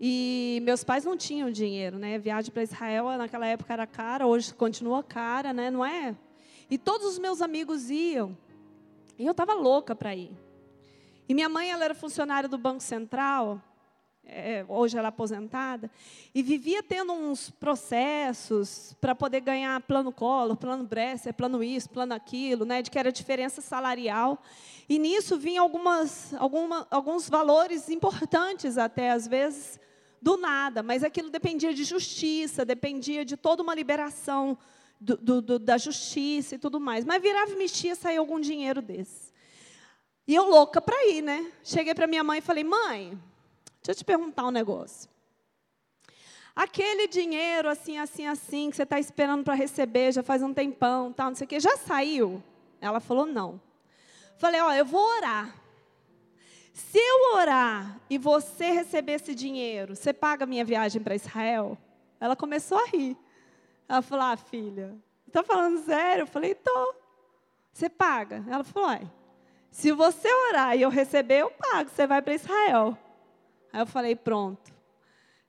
E 0.00 0.60
meus 0.64 0.84
pais 0.84 1.04
não 1.04 1.16
tinham 1.16 1.50
dinheiro, 1.50 1.98
né? 1.98 2.16
A 2.16 2.18
viagem 2.18 2.52
para 2.52 2.62
Israel 2.62 3.06
naquela 3.16 3.46
época 3.46 3.72
era 3.72 3.86
cara, 3.86 4.26
hoje 4.26 4.54
continua 4.54 5.02
cara, 5.02 5.52
né? 5.52 5.70
Não 5.70 5.84
é? 5.84 6.14
E 6.70 6.76
todos 6.76 7.06
os 7.06 7.18
meus 7.18 7.40
amigos 7.40 7.90
iam. 7.90 8.36
E 9.18 9.26
eu 9.26 9.32
estava 9.32 9.54
louca 9.54 9.94
para 9.94 10.14
ir. 10.14 10.30
E 11.28 11.34
minha 11.34 11.48
mãe, 11.48 11.70
ela 11.70 11.84
era 11.84 11.94
funcionária 11.94 12.48
do 12.48 12.56
Banco 12.56 12.82
Central 12.82 13.60
é, 14.28 14.64
hoje 14.68 14.96
ela 14.96 15.08
é 15.08 15.10
aposentada, 15.10 15.90
e 16.34 16.42
vivia 16.42 16.82
tendo 16.82 17.12
uns 17.12 17.50
processos 17.50 18.94
para 19.00 19.14
poder 19.14 19.40
ganhar 19.40 19.80
plano 19.80 20.12
Collor, 20.12 20.56
plano 20.56 20.84
Bresser, 20.84 21.32
plano 21.34 21.62
isso, 21.62 21.88
plano 21.88 22.14
aquilo, 22.14 22.64
né, 22.64 22.82
de 22.82 22.90
que 22.90 22.98
era 22.98 23.10
diferença 23.10 23.60
salarial. 23.60 24.42
E 24.88 24.98
nisso 24.98 25.38
vinha 25.38 25.60
algumas, 25.60 26.32
alguma, 26.34 26.86
alguns 26.90 27.28
valores 27.28 27.88
importantes 27.88 28.78
até, 28.78 29.10
às 29.10 29.26
vezes, 29.26 29.80
do 30.20 30.36
nada, 30.36 30.82
mas 30.82 31.02
aquilo 31.02 31.30
dependia 31.30 31.72
de 31.72 31.84
justiça, 31.84 32.64
dependia 32.64 33.24
de 33.24 33.36
toda 33.36 33.62
uma 33.62 33.74
liberação 33.74 34.58
do, 35.00 35.16
do, 35.16 35.42
do, 35.42 35.58
da 35.58 35.78
justiça 35.78 36.54
e 36.54 36.58
tudo 36.58 36.80
mais. 36.80 37.04
Mas 37.04 37.22
virava 37.22 37.50
e 37.52 37.56
mexia, 37.56 37.94
saía 37.94 38.18
algum 38.18 38.40
dinheiro 38.40 38.82
desse. 38.82 39.32
E 40.26 40.34
eu 40.34 40.48
louca 40.48 40.80
para 40.80 41.06
ir, 41.06 41.22
né? 41.22 41.50
Cheguei 41.64 41.94
para 41.94 42.06
minha 42.06 42.22
mãe 42.22 42.38
e 42.38 42.42
falei, 42.42 42.64
mãe, 42.64 43.18
Deixa 43.88 44.00
eu 44.00 44.04
te 44.04 44.04
perguntar 44.04 44.44
um 44.44 44.50
negócio. 44.50 45.08
Aquele 46.54 47.08
dinheiro 47.08 47.70
assim, 47.70 47.96
assim, 47.96 48.26
assim, 48.26 48.68
que 48.68 48.76
você 48.76 48.82
está 48.82 49.00
esperando 49.00 49.42
para 49.42 49.54
receber, 49.54 50.12
já 50.12 50.22
faz 50.22 50.42
um 50.42 50.52
tempão, 50.52 51.10
tal, 51.10 51.28
não 51.28 51.34
sei 51.34 51.46
o 51.46 51.48
quê, 51.48 51.58
já 51.58 51.74
saiu? 51.78 52.42
Ela 52.82 53.00
falou, 53.00 53.24
não. 53.24 53.58
Falei, 54.36 54.60
ó, 54.60 54.74
eu 54.74 54.84
vou 54.84 55.00
orar. 55.16 55.54
Se 56.74 56.98
eu 56.98 57.36
orar 57.36 57.98
e 58.10 58.18
você 58.18 58.72
receber 58.72 59.12
esse 59.12 59.34
dinheiro, 59.34 59.96
você 59.96 60.12
paga 60.12 60.44
minha 60.44 60.66
viagem 60.66 61.00
para 61.00 61.14
Israel? 61.14 61.78
Ela 62.20 62.36
começou 62.36 62.76
a 62.76 62.88
rir. 62.88 63.16
Ela 63.88 64.02
falou, 64.02 64.26
ah, 64.26 64.36
filha, 64.36 64.94
está 65.26 65.42
falando 65.42 65.82
sério? 65.82 66.24
Eu 66.24 66.26
falei, 66.26 66.54
tô. 66.54 66.94
Você 67.72 67.88
paga? 67.88 68.44
Ela 68.50 68.64
falou, 68.64 68.90
ai, 68.90 69.10
se 69.70 69.92
você 69.92 70.28
orar 70.50 70.76
e 70.76 70.82
eu 70.82 70.90
receber, 70.90 71.38
eu 71.38 71.50
pago, 71.50 71.88
você 71.88 72.06
vai 72.06 72.20
para 72.20 72.34
Israel. 72.34 72.98
Aí 73.72 73.80
eu 73.80 73.86
falei, 73.86 74.16
pronto. 74.16 74.72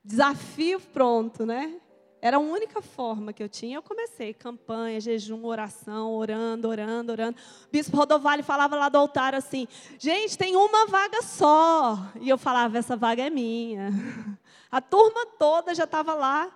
Desafio 0.03 0.79
pronto, 0.79 1.45
né? 1.45 1.79
Era 2.21 2.37
a 2.37 2.39
única 2.39 2.81
forma 2.81 3.31
que 3.31 3.41
eu 3.41 3.47
tinha. 3.47 3.77
Eu 3.77 3.81
comecei 3.81 4.33
campanha, 4.33 4.99
jejum, 4.99 5.45
oração, 5.45 6.13
orando, 6.13 6.67
orando, 6.67 7.11
orando. 7.11 7.37
O 7.37 7.71
bispo 7.71 7.95
Rodovalho 7.95 8.43
falava 8.43 8.75
lá 8.75 8.89
do 8.89 8.97
altar 8.97 9.33
assim: 9.33 9.67
gente, 9.97 10.37
tem 10.37 10.55
uma 10.55 10.85
vaga 10.87 11.21
só. 11.21 11.97
E 12.19 12.27
eu 12.27 12.37
falava: 12.37 12.77
essa 12.77 12.97
vaga 12.97 13.25
é 13.25 13.29
minha. 13.29 13.89
A 14.71 14.81
turma 14.81 15.25
toda 15.37 15.73
já 15.73 15.85
estava 15.85 16.13
lá 16.13 16.51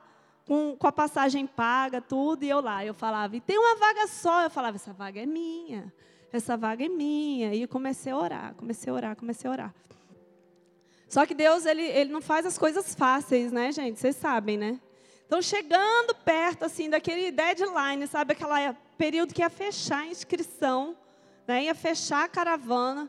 com, 0.46 0.76
com 0.78 0.88
a 0.88 0.92
passagem 0.92 1.48
paga, 1.48 2.00
tudo, 2.00 2.44
e 2.44 2.50
eu 2.50 2.62
lá. 2.62 2.86
Eu 2.86 2.94
falava: 2.94 3.36
e 3.36 3.40
tem 3.40 3.58
uma 3.58 3.76
vaga 3.76 4.08
só. 4.08 4.44
Eu 4.44 4.50
falava: 4.50 4.76
essa 4.76 4.92
vaga 4.92 5.22
é 5.22 5.26
minha. 5.26 5.94
Essa 6.32 6.58
vaga 6.58 6.84
é 6.86 6.90
minha. 6.90 7.54
E 7.54 7.66
comecei 7.68 8.12
a 8.12 8.18
orar, 8.18 8.54
comecei 8.56 8.92
a 8.92 8.96
orar, 8.96 9.16
comecei 9.16 9.50
a 9.50 9.54
orar. 9.54 9.74
Só 11.14 11.28
que 11.28 11.36
Deus, 11.36 11.68
ele, 11.68 11.84
ele 11.84 12.12
não 12.12 12.22
faz 12.22 12.44
as 12.44 12.58
coisas 12.58 12.96
fáceis, 12.96 13.52
né, 13.52 13.72
gente? 13.72 14.00
Vocês 14.00 14.16
sabem, 14.16 14.58
né? 14.58 14.80
Então, 15.28 15.44
chegando 15.44 16.16
perto, 16.16 16.66
assim, 16.66 16.90
daquele 16.90 17.30
deadline, 17.30 18.08
sabe? 18.08 18.34
Aquele 18.34 18.76
período 18.98 19.32
que 19.32 19.44
ia 19.44 19.50
fechar 19.52 20.00
a 20.00 20.08
inscrição, 20.08 20.98
né? 21.48 21.66
Ia 21.66 21.76
fechar 21.76 22.24
a 22.24 22.28
caravana. 22.28 23.08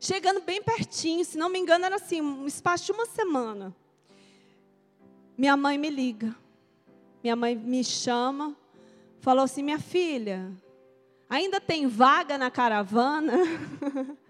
Chegando 0.00 0.40
bem 0.40 0.60
pertinho, 0.60 1.24
se 1.24 1.38
não 1.38 1.48
me 1.48 1.60
engano, 1.60 1.84
era 1.84 1.94
assim, 1.94 2.20
um 2.20 2.44
espaço 2.44 2.86
de 2.86 2.90
uma 2.90 3.06
semana. 3.06 3.72
Minha 5.38 5.56
mãe 5.56 5.78
me 5.78 5.90
liga. 5.90 6.34
Minha 7.22 7.36
mãe 7.36 7.54
me 7.54 7.84
chama, 7.84 8.56
falou 9.20 9.44
assim: 9.44 9.62
minha 9.62 9.78
filha, 9.78 10.50
ainda 11.30 11.60
tem 11.60 11.86
vaga 11.86 12.36
na 12.36 12.50
caravana? 12.50 13.32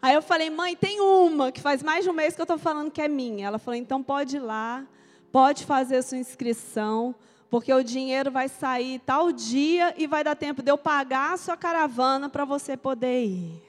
Aí 0.00 0.14
eu 0.14 0.22
falei, 0.22 0.48
mãe, 0.48 0.76
tem 0.76 1.00
uma 1.00 1.50
que 1.50 1.60
faz 1.60 1.82
mais 1.82 2.04
de 2.04 2.10
um 2.10 2.12
mês 2.12 2.34
que 2.34 2.40
eu 2.40 2.44
estou 2.44 2.58
falando 2.58 2.90
que 2.90 3.02
é 3.02 3.08
minha. 3.08 3.46
Ela 3.46 3.58
falou, 3.58 3.74
então 3.74 4.02
pode 4.02 4.36
ir 4.36 4.40
lá, 4.40 4.86
pode 5.32 5.64
fazer 5.64 5.96
a 5.96 6.02
sua 6.02 6.18
inscrição, 6.18 7.14
porque 7.50 7.72
o 7.72 7.82
dinheiro 7.82 8.30
vai 8.30 8.48
sair 8.48 9.00
tal 9.00 9.32
dia 9.32 9.94
e 9.98 10.06
vai 10.06 10.22
dar 10.22 10.36
tempo 10.36 10.62
de 10.62 10.70
eu 10.70 10.78
pagar 10.78 11.34
a 11.34 11.36
sua 11.36 11.56
caravana 11.56 12.28
para 12.28 12.44
você 12.44 12.76
poder 12.76 13.24
ir. 13.24 13.62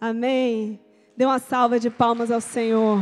Amém? 0.00 0.78
Dê 1.16 1.24
uma 1.24 1.38
salva 1.38 1.80
de 1.80 1.88
palmas 1.88 2.30
ao 2.30 2.40
Senhor. 2.40 2.98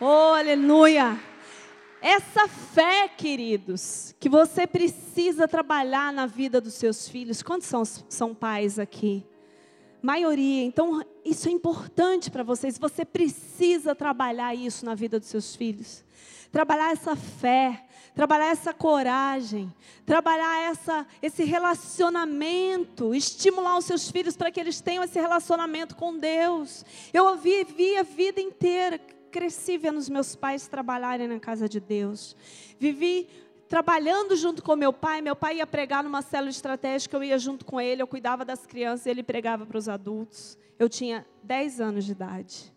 Oh, 0.00 0.34
aleluia! 0.34 1.18
Essa 2.00 2.46
fé, 2.48 3.08
queridos, 3.08 4.14
que 4.20 4.28
você 4.28 4.66
precisa 4.66 5.48
trabalhar 5.48 6.12
na 6.12 6.26
vida 6.26 6.60
dos 6.60 6.74
seus 6.74 7.08
filhos. 7.08 7.42
Quantos 7.42 7.66
são, 7.66 7.84
são 7.84 8.34
pais 8.34 8.78
aqui? 8.78 9.26
Maioria. 10.04 10.62
Então, 10.64 11.02
isso 11.24 11.48
é 11.48 11.50
importante 11.50 12.30
para 12.30 12.42
vocês. 12.42 12.78
Você 12.78 13.06
precisa 13.06 13.94
trabalhar 13.94 14.54
isso 14.54 14.84
na 14.84 14.94
vida 14.94 15.18
dos 15.18 15.28
seus 15.28 15.56
filhos. 15.56 16.04
Trabalhar 16.52 16.92
essa 16.92 17.16
fé, 17.16 17.86
trabalhar 18.14 18.48
essa 18.48 18.72
coragem, 18.74 19.72
trabalhar 20.04 20.70
essa, 20.70 21.06
esse 21.22 21.42
relacionamento, 21.42 23.14
estimular 23.14 23.78
os 23.78 23.86
seus 23.86 24.10
filhos 24.10 24.36
para 24.36 24.50
que 24.50 24.60
eles 24.60 24.80
tenham 24.80 25.02
esse 25.02 25.18
relacionamento 25.18 25.96
com 25.96 26.16
Deus. 26.16 26.84
Eu 27.12 27.36
vivi 27.38 27.96
a 27.96 28.02
vida 28.02 28.40
inteira, 28.40 29.00
cresci 29.32 29.78
vendo 29.78 29.96
os 29.96 30.08
meus 30.08 30.36
pais 30.36 30.68
trabalharem 30.68 31.26
na 31.26 31.40
casa 31.40 31.66
de 31.66 31.80
Deus. 31.80 32.36
Vivi 32.78 33.26
trabalhando 33.68 34.36
junto 34.36 34.62
com 34.62 34.76
meu 34.76 34.92
pai. 34.92 35.20
Meu 35.20 35.36
pai 35.36 35.58
ia 35.58 35.66
pregar 35.66 36.04
numa 36.04 36.22
célula 36.22 36.50
estratégica, 36.50 37.16
eu 37.16 37.24
ia 37.24 37.38
junto 37.38 37.64
com 37.64 37.80
ele, 37.80 38.02
eu 38.02 38.06
cuidava 38.06 38.44
das 38.44 38.66
crianças, 38.66 39.06
ele 39.06 39.22
pregava 39.22 39.66
para 39.66 39.78
os 39.78 39.88
adultos. 39.88 40.58
Eu 40.78 40.88
tinha 40.88 41.26
10 41.42 41.80
anos 41.80 42.04
de 42.04 42.12
idade. 42.12 42.74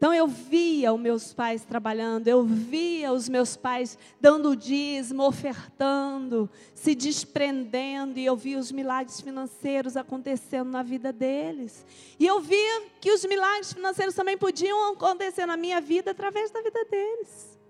Então 0.00 0.14
eu 0.14 0.26
via 0.26 0.94
os 0.94 0.98
meus 0.98 1.34
pais 1.34 1.62
trabalhando, 1.62 2.26
eu 2.26 2.42
via 2.42 3.12
os 3.12 3.28
meus 3.28 3.54
pais 3.54 3.98
dando 4.18 4.56
dízimo, 4.56 5.22
ofertando, 5.26 6.48
se 6.74 6.94
desprendendo, 6.94 8.18
e 8.18 8.24
eu 8.24 8.34
via 8.34 8.58
os 8.58 8.72
milagres 8.72 9.20
financeiros 9.20 9.98
acontecendo 9.98 10.70
na 10.70 10.82
vida 10.82 11.12
deles. 11.12 11.84
E 12.18 12.26
eu 12.26 12.40
via 12.40 12.84
que 12.98 13.12
os 13.12 13.26
milagres 13.26 13.74
financeiros 13.74 14.14
também 14.14 14.38
podiam 14.38 14.90
acontecer 14.90 15.44
na 15.44 15.58
minha 15.58 15.82
vida 15.82 16.12
através 16.12 16.50
da 16.50 16.62
vida 16.62 16.82
deles. 16.86 17.60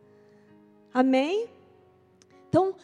Amém? 0.95 1.49
Então, 2.51 2.75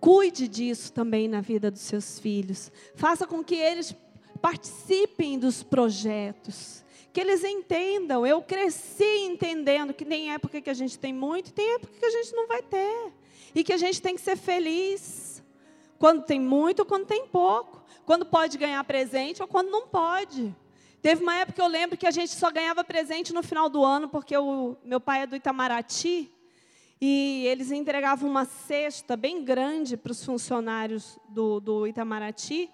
cuide 0.00 0.48
disso 0.48 0.90
também 0.90 1.28
na 1.28 1.42
vida 1.42 1.70
dos 1.70 1.82
seus 1.82 2.18
filhos. 2.18 2.72
Faça 2.94 3.26
com 3.26 3.44
que 3.44 3.54
eles 3.54 3.94
participem 4.40 5.38
dos 5.38 5.62
projetos 5.62 6.82
que 7.12 7.20
eles 7.20 7.44
entendam. 7.44 8.26
Eu 8.26 8.40
cresci 8.40 9.26
entendendo 9.26 9.92
que 9.92 10.06
tem 10.06 10.32
época 10.32 10.60
que 10.60 10.70
a 10.70 10.74
gente 10.74 10.98
tem 10.98 11.12
muito, 11.12 11.52
tem 11.52 11.74
época 11.74 11.92
que 11.98 12.06
a 12.06 12.10
gente 12.10 12.34
não 12.34 12.46
vai 12.46 12.62
ter. 12.62 13.12
E 13.54 13.62
que 13.62 13.74
a 13.74 13.76
gente 13.76 14.00
tem 14.00 14.14
que 14.14 14.20
ser 14.22 14.36
feliz. 14.36 15.44
Quando 15.98 16.24
tem 16.24 16.40
muito 16.40 16.80
ou 16.80 16.86
quando 16.86 17.04
tem 17.04 17.26
pouco. 17.26 17.84
Quando 18.06 18.24
pode 18.24 18.56
ganhar 18.56 18.82
presente 18.84 19.42
ou 19.42 19.48
quando 19.48 19.70
não 19.70 19.86
pode. 19.86 20.54
Teve 21.02 21.22
uma 21.22 21.34
época 21.36 21.56
que 21.56 21.60
eu 21.60 21.68
lembro 21.68 21.98
que 21.98 22.06
a 22.06 22.10
gente 22.10 22.34
só 22.34 22.50
ganhava 22.50 22.82
presente 22.82 23.34
no 23.34 23.42
final 23.42 23.68
do 23.68 23.84
ano, 23.84 24.08
porque 24.08 24.36
o 24.36 24.76
meu 24.82 24.98
pai 24.98 25.22
é 25.22 25.26
do 25.26 25.36
Itamaraty. 25.36 26.32
E 27.00 27.46
eles 27.46 27.70
entregavam 27.70 28.28
uma 28.28 28.44
cesta 28.44 29.16
bem 29.16 29.44
grande 29.44 29.96
para 29.96 30.12
os 30.12 30.24
funcionários 30.24 31.18
do, 31.28 31.60
do 31.60 31.86
Itamaraty 31.86 32.70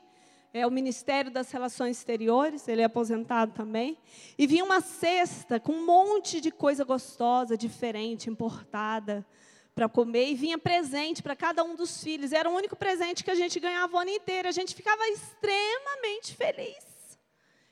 é 0.54 0.64
o 0.64 0.70
Ministério 0.70 1.32
das 1.32 1.50
Relações 1.50 1.98
Exteriores, 1.98 2.68
ele 2.68 2.80
é 2.80 2.84
aposentado 2.84 3.52
também. 3.52 3.98
E 4.38 4.46
vinha 4.46 4.64
uma 4.64 4.80
cesta 4.80 5.58
com 5.58 5.72
um 5.72 5.84
monte 5.84 6.40
de 6.40 6.52
coisa 6.52 6.84
gostosa, 6.84 7.58
diferente, 7.58 8.30
importada 8.30 9.26
para 9.74 9.88
comer 9.88 10.30
e 10.30 10.36
vinha 10.36 10.56
presente 10.56 11.20
para 11.24 11.34
cada 11.34 11.64
um 11.64 11.74
dos 11.74 12.00
filhos. 12.00 12.32
Era 12.32 12.48
o 12.48 12.54
único 12.54 12.76
presente 12.76 13.24
que 13.24 13.32
a 13.32 13.34
gente 13.34 13.58
ganhava 13.58 13.96
o 13.96 13.98
ano 13.98 14.10
inteiro. 14.10 14.46
A 14.46 14.52
gente 14.52 14.76
ficava 14.76 15.02
extremamente 15.08 16.36
feliz. 16.36 17.18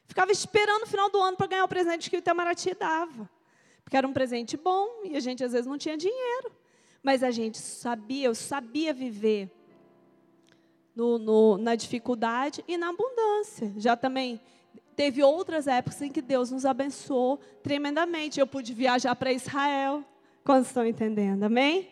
Ficava 0.09 0.33
esperando 0.33 0.83
o 0.83 0.89
final 0.89 1.09
do 1.09 1.23
ano 1.23 1.37
para 1.37 1.47
ganhar 1.47 1.65
o 1.65 1.69
presente 1.69 2.11
que 2.11 2.17
o 2.17 2.19
Itamaraty 2.19 2.75
dava. 2.75 3.31
Porque 3.85 3.97
era 3.97 4.07
um 4.07 4.13
presente 4.13 4.57
bom 4.57 5.03
e 5.05 5.17
a 5.17 5.21
gente 5.21 5.45
às 5.45 5.53
vezes 5.53 5.67
não 5.67 5.79
tinha 5.79 5.97
dinheiro. 5.97 6.53
Mas 7.03 7.23
a 7.23 7.31
gente 7.31 7.59
sabia, 7.59 8.27
eu 8.27 8.35
sabia 8.35 8.95
viver 8.95 9.51
no, 10.95 11.19
no, 11.19 11.59
na 11.59 11.75
dificuldade 11.75 12.65
e 12.69 12.77
na 12.77 12.91
abundância. 12.91 13.73
Já 13.77 13.97
também 13.97 14.41
teve 14.95 15.23
outras 15.23 15.67
épocas 15.67 16.01
em 16.03 16.11
que 16.11 16.23
Deus 16.23 16.51
nos 16.51 16.65
abençoou 16.65 17.39
tremendamente. 17.63 18.39
Eu 18.39 18.47
pude 18.47 18.73
viajar 18.73 19.17
para 19.17 19.33
Israel, 19.33 20.05
quando 20.45 20.67
estão 20.67 20.87
entendendo, 20.87 21.45
amém? 21.45 21.89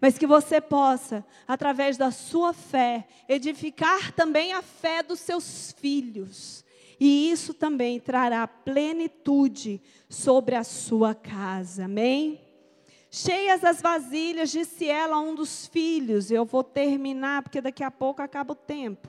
Mas 0.00 0.16
que 0.16 0.26
você 0.26 0.60
possa, 0.60 1.24
através 1.46 1.96
da 1.96 2.10
sua 2.10 2.52
fé, 2.52 3.06
edificar 3.28 4.12
também 4.12 4.52
a 4.52 4.62
fé 4.62 5.02
dos 5.02 5.20
seus 5.20 5.72
filhos. 5.72 6.64
E 7.00 7.30
isso 7.30 7.54
também 7.54 7.98
trará 7.98 8.46
plenitude 8.46 9.80
sobre 10.06 10.54
a 10.54 10.62
sua 10.62 11.14
casa, 11.14 11.86
amém? 11.86 12.38
Cheias 13.10 13.64
as 13.64 13.80
vasilhas, 13.80 14.50
disse 14.50 14.86
ela 14.86 15.16
a 15.16 15.20
um 15.20 15.34
dos 15.34 15.66
filhos. 15.66 16.30
Eu 16.30 16.44
vou 16.44 16.62
terminar, 16.62 17.42
porque 17.42 17.62
daqui 17.62 17.82
a 17.82 17.90
pouco 17.90 18.20
acaba 18.20 18.52
o 18.52 18.54
tempo. 18.54 19.08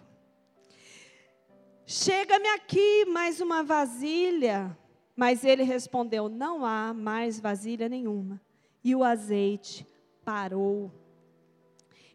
Chega-me 1.85 2.47
aqui 2.47 3.05
mais 3.05 3.41
uma 3.41 3.61
vasilha. 3.61 4.75
Mas 5.13 5.43
ele 5.43 5.63
respondeu: 5.63 6.29
Não 6.29 6.65
há 6.65 6.93
mais 6.93 7.39
vasilha 7.39 7.89
nenhuma. 7.89 8.41
E 8.81 8.95
o 8.95 9.03
azeite 9.03 9.85
parou. 10.23 10.89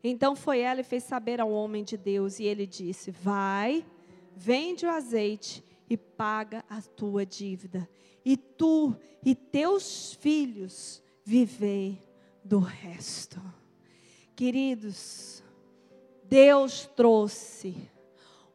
Então 0.02 0.34
foi 0.34 0.60
ela 0.60 0.80
e 0.80 0.84
fez 0.84 1.04
saber 1.04 1.40
ao 1.40 1.50
homem 1.50 1.84
de 1.84 1.96
Deus. 1.96 2.40
E 2.40 2.44
ele 2.44 2.66
disse: 2.66 3.10
Vai, 3.10 3.84
vende 4.34 4.86
o 4.86 4.90
azeite 4.90 5.65
e 5.88 5.96
paga 5.96 6.64
a 6.68 6.80
tua 6.82 7.24
dívida. 7.24 7.88
E 8.24 8.36
tu 8.36 8.94
e 9.24 9.34
teus 9.34 10.14
filhos 10.14 11.02
viver 11.24 11.98
do 12.44 12.58
resto. 12.58 13.40
Queridos, 14.34 15.42
Deus 16.28 16.88
trouxe 16.94 17.90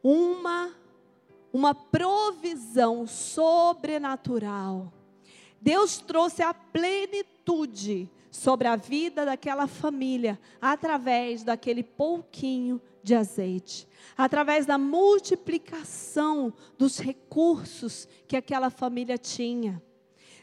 uma 0.02 0.74
uma 1.52 1.74
provisão 1.74 3.06
sobrenatural. 3.06 4.90
Deus 5.60 5.98
trouxe 5.98 6.42
a 6.42 6.54
plenitude 6.54 8.10
sobre 8.30 8.66
a 8.66 8.74
vida 8.74 9.26
daquela 9.26 9.66
família 9.66 10.40
através 10.60 11.44
daquele 11.44 11.82
pouquinho 11.82 12.80
de 13.02 13.14
azeite, 13.14 13.88
através 14.16 14.66
da 14.66 14.78
multiplicação 14.78 16.52
dos 16.78 16.98
recursos 16.98 18.08
que 18.26 18.36
aquela 18.36 18.70
família 18.70 19.18
tinha. 19.18 19.82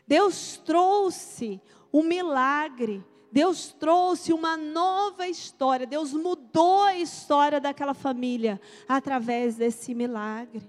Deus 0.08 0.58
trouxe 0.58 1.62
um 1.94 2.04
milagre. 2.04 3.04
Deus 3.32 3.72
trouxe 3.80 4.34
uma 4.34 4.58
nova 4.58 5.28
história. 5.28 5.86
Deus 5.86 6.14
mudou 6.14 6.82
a 6.82 6.96
história 6.96 7.60
daquela 7.60 7.94
família 7.94 8.60
através 8.88 9.56
desse 9.56 9.94
milagre. 9.94 10.68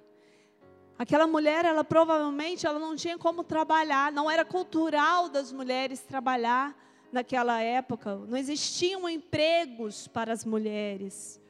Aquela 0.99 1.27
mulher, 1.27 1.65
ela 1.65 1.83
provavelmente 1.83 2.67
ela 2.67 2.79
não 2.79 2.95
tinha 2.95 3.17
como 3.17 3.43
trabalhar, 3.43 4.13
não 4.13 4.31
era 4.31 4.45
cultural 4.45 5.31
das 5.31 5.51
mulheres 5.51 6.01
trabalhar 6.01 6.77
naquela 7.11 7.63
época, 7.63 8.17
não 8.29 8.37
existiam 8.37 9.09
empregos 9.09 10.07
para 10.07 10.31
as 10.31 10.45
mulheres. 10.45 11.41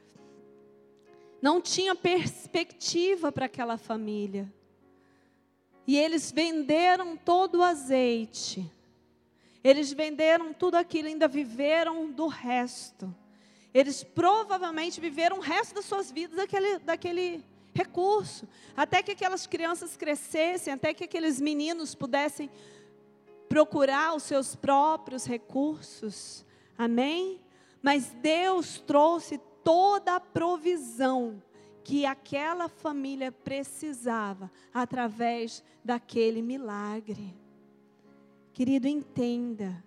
Não 1.41 1.59
tinha 1.59 1.95
perspectiva 1.95 3.31
para 3.31 3.45
aquela 3.45 3.77
família. 3.77 4.51
E 5.87 5.97
eles 5.97 6.31
venderam 6.31 7.17
todo 7.17 7.59
o 7.59 7.63
azeite 7.63 8.71
eles 9.63 9.93
venderam 9.93 10.53
tudo 10.53 10.75
aquilo, 10.75 11.07
ainda 11.07 11.27
viveram 11.27 12.09
do 12.11 12.27
resto. 12.27 13.13
Eles 13.73 14.03
provavelmente 14.03 14.99
viveram 14.99 15.37
o 15.37 15.41
resto 15.41 15.75
das 15.75 15.85
suas 15.85 16.11
vidas 16.11 16.35
daquele, 16.35 16.79
daquele 16.79 17.43
recurso. 17.73 18.47
Até 18.75 19.03
que 19.03 19.11
aquelas 19.11 19.45
crianças 19.45 19.95
crescessem, 19.95 20.73
até 20.73 20.93
que 20.93 21.03
aqueles 21.03 21.39
meninos 21.39 21.93
pudessem 21.93 22.49
procurar 23.47 24.15
os 24.15 24.23
seus 24.23 24.55
próprios 24.55 25.25
recursos. 25.25 26.43
Amém? 26.77 27.39
Mas 27.81 28.07
Deus 28.21 28.79
trouxe 28.79 29.39
toda 29.63 30.15
a 30.15 30.19
provisão 30.19 31.41
que 31.83 32.05
aquela 32.05 32.67
família 32.67 33.31
precisava 33.31 34.51
através 34.73 35.63
daquele 35.83 36.41
milagre. 36.41 37.35
Querido, 38.53 38.87
entenda. 38.87 39.83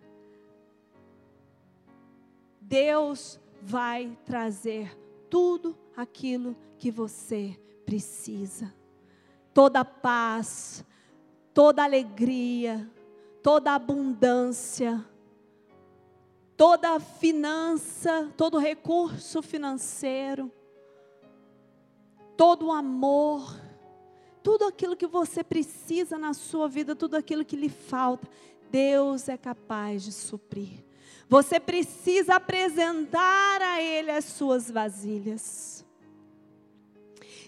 Deus 2.61 3.39
vai 3.63 4.17
trazer 4.25 4.97
tudo 5.31 5.77
aquilo 5.97 6.57
que 6.79 6.91
você 6.91 7.59
precisa. 7.85 8.75
Toda 9.53 9.85
paz, 9.85 10.85
toda 11.53 11.85
alegria, 11.85 12.91
toda 13.43 13.75
abundância, 13.75 15.05
toda 16.57 17.01
finança, 17.01 18.33
todo 18.37 18.59
recurso 18.59 19.43
financeiro, 19.43 20.51
todo 22.37 22.71
amor, 22.71 23.61
tudo 24.43 24.67
aquilo 24.67 24.97
que 24.97 25.07
você 25.07 25.43
precisa 25.43 26.19
na 26.19 26.35
sua 26.35 26.69
vida, 26.69 26.95
tudo 26.95 27.17
aquilo 27.17 27.45
que 27.45 27.57
lhe 27.57 27.69
falta, 27.69 28.29
Deus 28.71 29.29
é 29.29 29.37
capaz 29.37 30.03
de 30.03 30.13
suprir. 30.13 30.85
Você 31.29 31.59
precisa 31.59 32.35
apresentar 32.37 33.63
a 33.63 33.81
Ele 33.81 34.11
as 34.11 34.25
suas 34.25 34.71
vasilhas. 34.71 35.85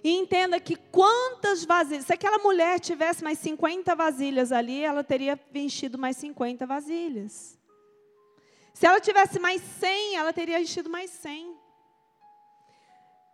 E 0.03 0.11
entenda 0.11 0.61
que 0.61 0.77
quantas 0.77 1.65
vasilhas, 1.65 2.07
se 2.07 2.13
aquela 2.13 2.39
mulher 2.39 2.79
tivesse 2.79 3.25
mais 3.25 3.39
50 3.41 3.95
vasilhas 3.95 4.53
ali, 4.53 4.83
ela 4.83 5.03
teria 5.03 5.39
enchido 5.55 5.99
mais 5.99 6.17
50 6.17 6.65
vasilhas. 6.65 7.56
Se 8.77 8.85
ela 8.85 9.01
tivesse 9.01 9.39
mais 9.39 9.63
100, 9.81 10.17
ela 10.17 10.35
teria 10.35 10.61
enchido 10.61 10.91
mais 10.91 11.11
100. 11.11 11.57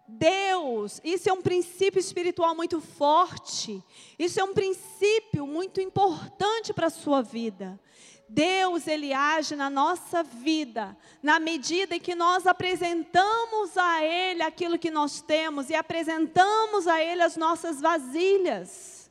Deus, 0.07 1.01
isso 1.03 1.29
é 1.29 1.33
um 1.33 1.43
princípio 1.43 1.99
espiritual 1.99 2.55
muito 2.55 2.81
forte. 2.81 3.83
Isso 4.17 4.39
é 4.39 4.45
um 4.45 4.55
princípio 4.55 5.45
muito 5.45 5.81
importante 5.81 6.73
para 6.73 6.87
a 6.87 6.91
sua 6.91 7.23
vida. 7.23 7.77
Deus, 8.29 8.87
Ele 8.87 9.13
age 9.13 9.57
na 9.57 9.69
nossa 9.69 10.23
vida, 10.23 10.97
na 11.21 11.41
medida 11.41 11.97
em 11.97 12.01
que 12.01 12.15
nós 12.15 12.47
apresentamos 12.47 13.77
a 13.77 14.01
Ele 14.05 14.45
aquilo 14.45 14.79
que 14.79 14.93
nós 14.93 15.23
temos 15.23 15.71
e 15.71 15.75
apresentamos 15.75 16.87
a 16.87 17.03
Ele 17.03 17.21
as 17.21 17.37
nossas 17.37 17.81
vasilhas. 17.81 19.02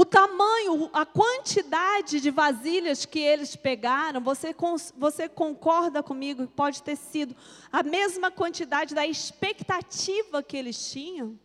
O 0.00 0.04
tamanho, 0.04 0.88
a 0.92 1.04
quantidade 1.04 2.20
de 2.20 2.30
vasilhas 2.30 3.04
que 3.04 3.18
eles 3.18 3.56
pegaram, 3.56 4.20
você, 4.20 4.54
você 4.96 5.28
concorda 5.28 6.04
comigo 6.04 6.46
que 6.46 6.52
pode 6.52 6.84
ter 6.84 6.94
sido 6.94 7.34
a 7.72 7.82
mesma 7.82 8.30
quantidade 8.30 8.94
da 8.94 9.04
expectativa 9.04 10.40
que 10.40 10.56
eles 10.56 10.92
tinham? 10.92 11.36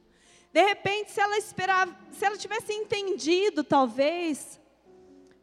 De 0.51 0.61
repente, 0.61 1.11
se 1.11 1.19
ela 1.19 1.35
esperava, 1.35 1.97
se 2.11 2.23
ela 2.23 2.37
tivesse 2.37 2.71
entendido, 2.73 3.63
talvez, 3.63 4.61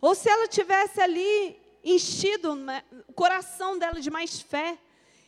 ou 0.00 0.14
se 0.14 0.28
ela 0.28 0.46
tivesse 0.46 1.00
ali 1.00 1.61
enchido 1.82 2.56
o 3.08 3.12
coração 3.12 3.76
dela 3.76 4.00
de 4.00 4.08
mais 4.08 4.40
fé, 4.40 4.78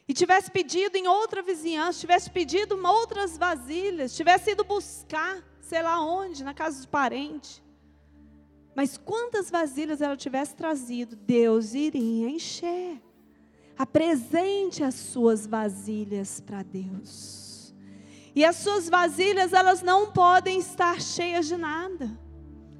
e 0.07 0.15
tivesse 0.15 0.53
pedido 0.53 0.95
em 0.95 1.09
outra 1.09 1.43
vizinhança, 1.43 1.99
tivesse 1.99 2.31
pedido 2.31 2.81
outras 2.87 3.37
vasilhas, 3.37 4.15
tivesse 4.15 4.53
ido 4.53 4.63
buscar, 4.63 5.43
sei 5.61 5.83
lá 5.83 6.01
onde, 6.01 6.45
na 6.45 6.55
casa 6.55 6.81
do 6.81 6.87
parente. 6.87 7.61
Mas 8.75 8.97
quantas 8.97 9.51
vasilhas 9.51 10.01
ela 10.01 10.17
tivesse 10.17 10.55
trazido, 10.55 11.15
Deus 11.15 11.75
iria 11.75 12.29
encher. 12.29 13.03
Apresente 13.77 14.83
as 14.83 14.95
suas 14.95 15.47
vasilhas 15.47 16.41
para 16.41 16.63
Deus. 16.63 17.75
E 18.35 18.45
as 18.45 18.57
suas 18.57 18.89
vasilhas, 18.89 19.53
elas 19.53 19.83
não 19.83 20.11
podem 20.11 20.59
estar 20.59 21.01
cheias 21.01 21.47
de 21.47 21.57
nada. 21.57 22.11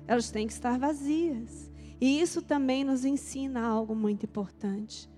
Elas 0.07 0.31
têm 0.31 0.47
que 0.47 0.53
estar 0.53 0.79
vazias. 0.79 1.71
E 2.01 2.21
isso 2.21 2.43
também 2.43 2.85
nos 2.85 3.05
ensina 3.05 3.63
algo 3.63 3.95
muito 3.95 4.25
importante. 4.25 5.11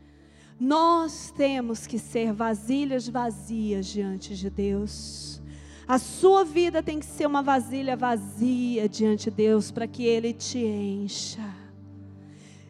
Nós 0.59 1.33
temos 1.37 1.87
que 1.87 1.99
ser 1.99 2.33
vasilhas 2.33 3.09
vazias 3.09 3.87
diante 3.87 4.37
de 4.37 4.51
Deus. 4.51 5.41
A 5.87 5.99
sua 5.99 6.45
vida 6.45 6.83
tem 6.83 6.99
que 6.99 7.05
ser 7.05 7.27
uma 7.27 7.43
vasilha 7.43 7.95
vazia 7.95 8.89
diante 8.89 9.31
de 9.31 9.37
Deus 9.37 9.71
para 9.71 9.87
que 9.87 10.03
Ele 10.05 10.33
te 10.33 10.59
encha. 10.59 11.45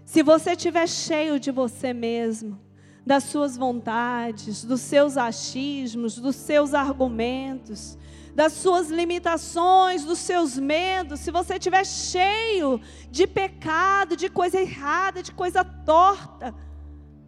Se 0.05 0.23
você 0.23 0.53
estiver 0.53 0.89
cheio 0.89 1.39
de 1.39 1.53
você 1.53 1.93
mesmo, 1.93 2.59
das 3.07 3.25
suas 3.25 3.57
vontades, 3.57 4.65
dos 4.65 4.81
seus 4.81 5.17
achismos, 5.17 6.19
dos 6.19 6.35
seus 6.35 6.75
argumentos, 6.75 7.97
das 8.35 8.53
suas 8.53 8.91
limitações, 8.91 10.05
dos 10.05 10.19
seus 10.19 10.59
medos, 10.59 11.21
se 11.21 11.31
você 11.31 11.55
estiver 11.55 11.87
cheio 11.87 12.81
de 13.11 13.29
pecado, 13.29 14.17
de 14.17 14.29
coisa 14.29 14.61
errada, 14.61 15.23
de 15.23 15.33
coisa 15.33 15.62
torta, 15.62 16.53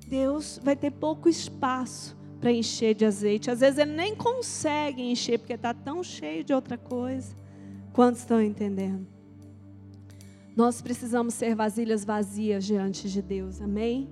Deus 0.08 0.58
vai 0.62 0.74
ter 0.74 0.90
pouco 0.90 1.28
espaço 1.28 2.15
para 2.40 2.52
encher 2.52 2.94
de 2.94 3.04
azeite. 3.04 3.50
Às 3.50 3.60
vezes 3.60 3.78
ele 3.78 3.92
nem 3.92 4.14
consegue 4.14 5.02
encher 5.02 5.38
porque 5.38 5.54
está 5.54 5.72
tão 5.72 6.02
cheio 6.02 6.44
de 6.44 6.52
outra 6.52 6.76
coisa. 6.76 7.34
Quantos 7.92 8.20
estão 8.20 8.40
entendendo? 8.40 9.06
Nós 10.54 10.80
precisamos 10.80 11.34
ser 11.34 11.54
vasilhas 11.54 12.04
vazias 12.04 12.64
diante 12.64 13.10
de 13.10 13.20
Deus, 13.20 13.60
amém? 13.60 14.08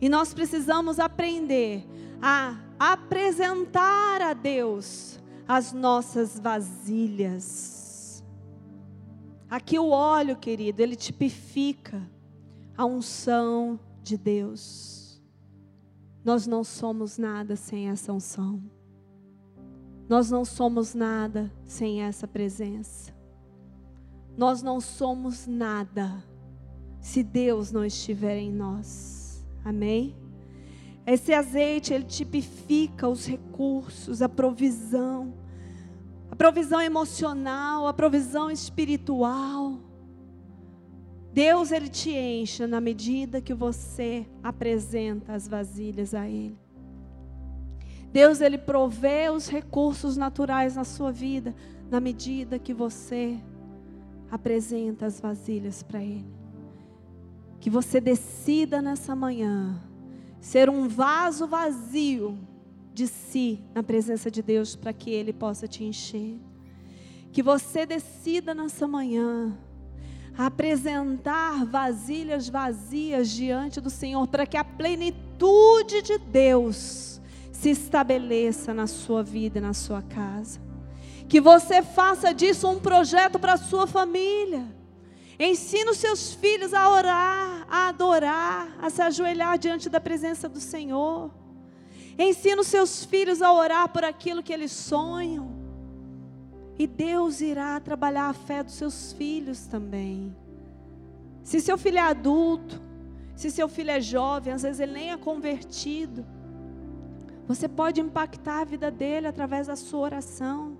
E 0.00 0.08
nós 0.08 0.32
precisamos 0.32 0.98
aprender 0.98 1.86
a 2.20 2.58
apresentar 2.78 4.22
a 4.22 4.32
Deus 4.32 5.20
as 5.46 5.72
nossas 5.72 6.38
vasilhas. 6.38 8.24
Aqui 9.48 9.78
o 9.78 9.90
óleo, 9.90 10.36
querido, 10.36 10.82
ele 10.82 10.96
tipifica 10.96 12.02
a 12.76 12.84
unção 12.84 13.78
de 14.02 14.16
Deus. 14.16 14.93
Nós 16.24 16.46
não 16.46 16.64
somos 16.64 17.18
nada 17.18 17.54
sem 17.54 17.90
essa 17.90 18.12
unção. 18.12 18.62
Nós 20.08 20.30
não 20.30 20.44
somos 20.44 20.94
nada 20.94 21.52
sem 21.66 22.02
essa 22.02 22.26
presença. 22.26 23.12
Nós 24.36 24.62
não 24.62 24.80
somos 24.80 25.46
nada 25.46 26.24
se 26.98 27.22
Deus 27.22 27.70
não 27.70 27.84
estiver 27.84 28.38
em 28.38 28.50
nós. 28.50 29.46
Amém? 29.62 30.16
Esse 31.06 31.34
azeite, 31.34 31.92
ele 31.92 32.04
tipifica 32.04 33.06
os 33.06 33.26
recursos, 33.26 34.22
a 34.22 34.28
provisão, 34.28 35.34
a 36.30 36.36
provisão 36.36 36.80
emocional, 36.80 37.86
a 37.86 37.92
provisão 37.92 38.50
espiritual. 38.50 39.78
Deus 41.34 41.72
ele 41.72 41.88
te 41.88 42.10
enche 42.10 42.64
na 42.64 42.80
medida 42.80 43.40
que 43.40 43.52
você 43.52 44.24
apresenta 44.40 45.32
as 45.32 45.48
vasilhas 45.48 46.14
a 46.14 46.28
ele. 46.28 46.56
Deus 48.12 48.40
ele 48.40 48.56
provê 48.56 49.28
os 49.28 49.48
recursos 49.48 50.16
naturais 50.16 50.76
na 50.76 50.84
sua 50.84 51.10
vida 51.10 51.52
na 51.90 51.98
medida 51.98 52.56
que 52.56 52.72
você 52.72 53.36
apresenta 54.30 55.06
as 55.06 55.20
vasilhas 55.20 55.82
para 55.82 56.00
ele. 56.00 56.24
Que 57.58 57.68
você 57.68 58.00
decida 58.00 58.80
nessa 58.80 59.16
manhã 59.16 59.82
ser 60.40 60.70
um 60.70 60.86
vaso 60.86 61.48
vazio 61.48 62.38
de 62.92 63.08
si 63.08 63.58
na 63.74 63.82
presença 63.82 64.30
de 64.30 64.40
Deus 64.40 64.76
para 64.76 64.92
que 64.92 65.10
ele 65.10 65.32
possa 65.32 65.66
te 65.66 65.82
encher. 65.82 66.38
Que 67.32 67.42
você 67.42 67.84
decida 67.84 68.54
nessa 68.54 68.86
manhã 68.86 69.58
apresentar 70.36 71.64
vasilhas 71.64 72.48
vazias 72.48 73.30
diante 73.30 73.80
do 73.80 73.90
Senhor, 73.90 74.26
para 74.26 74.46
que 74.46 74.56
a 74.56 74.64
plenitude 74.64 76.02
de 76.02 76.18
Deus 76.18 77.20
se 77.52 77.70
estabeleça 77.70 78.74
na 78.74 78.86
sua 78.86 79.22
vida 79.22 79.58
e 79.58 79.60
na 79.60 79.72
sua 79.72 80.02
casa. 80.02 80.60
Que 81.28 81.40
você 81.40 81.82
faça 81.82 82.34
disso 82.34 82.68
um 82.68 82.78
projeto 82.78 83.38
para 83.38 83.54
a 83.54 83.58
sua 83.58 83.86
família. 83.86 84.66
Ensina 85.38 85.90
os 85.90 85.98
seus 85.98 86.34
filhos 86.34 86.74
a 86.74 86.88
orar, 86.90 87.66
a 87.68 87.88
adorar, 87.88 88.76
a 88.80 88.90
se 88.90 89.02
ajoelhar 89.02 89.58
diante 89.58 89.88
da 89.88 90.00
presença 90.00 90.48
do 90.48 90.60
Senhor. 90.60 91.30
Ensina 92.18 92.60
os 92.60 92.68
seus 92.68 93.04
filhos 93.04 93.42
a 93.42 93.52
orar 93.52 93.88
por 93.88 94.04
aquilo 94.04 94.42
que 94.42 94.52
eles 94.52 94.70
sonham. 94.70 95.53
E 96.78 96.86
Deus 96.86 97.40
irá 97.40 97.78
trabalhar 97.80 98.28
a 98.28 98.32
fé 98.32 98.62
dos 98.62 98.74
seus 98.74 99.12
filhos 99.12 99.66
também. 99.66 100.34
Se 101.42 101.60
seu 101.60 101.78
filho 101.78 101.98
é 101.98 102.02
adulto, 102.02 102.80
se 103.36 103.50
seu 103.50 103.68
filho 103.68 103.90
é 103.90 104.00
jovem, 104.00 104.52
às 104.52 104.62
vezes 104.62 104.80
ele 104.80 104.92
nem 104.92 105.12
é 105.12 105.16
convertido, 105.16 106.24
você 107.46 107.68
pode 107.68 108.00
impactar 108.00 108.60
a 108.60 108.64
vida 108.64 108.90
dele 108.90 109.26
através 109.26 109.66
da 109.66 109.76
sua 109.76 110.00
oração. 110.00 110.78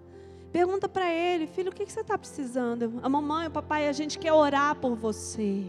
Pergunta 0.50 0.88
para 0.88 1.10
ele, 1.10 1.46
filho, 1.46 1.70
o 1.70 1.74
que 1.74 1.84
você 1.84 2.00
está 2.00 2.16
precisando? 2.16 3.00
A 3.02 3.08
mamãe, 3.08 3.48
o 3.48 3.50
papai, 3.50 3.88
a 3.88 3.92
gente 3.92 4.18
quer 4.18 4.32
orar 4.32 4.74
por 4.76 4.94
você. 4.94 5.64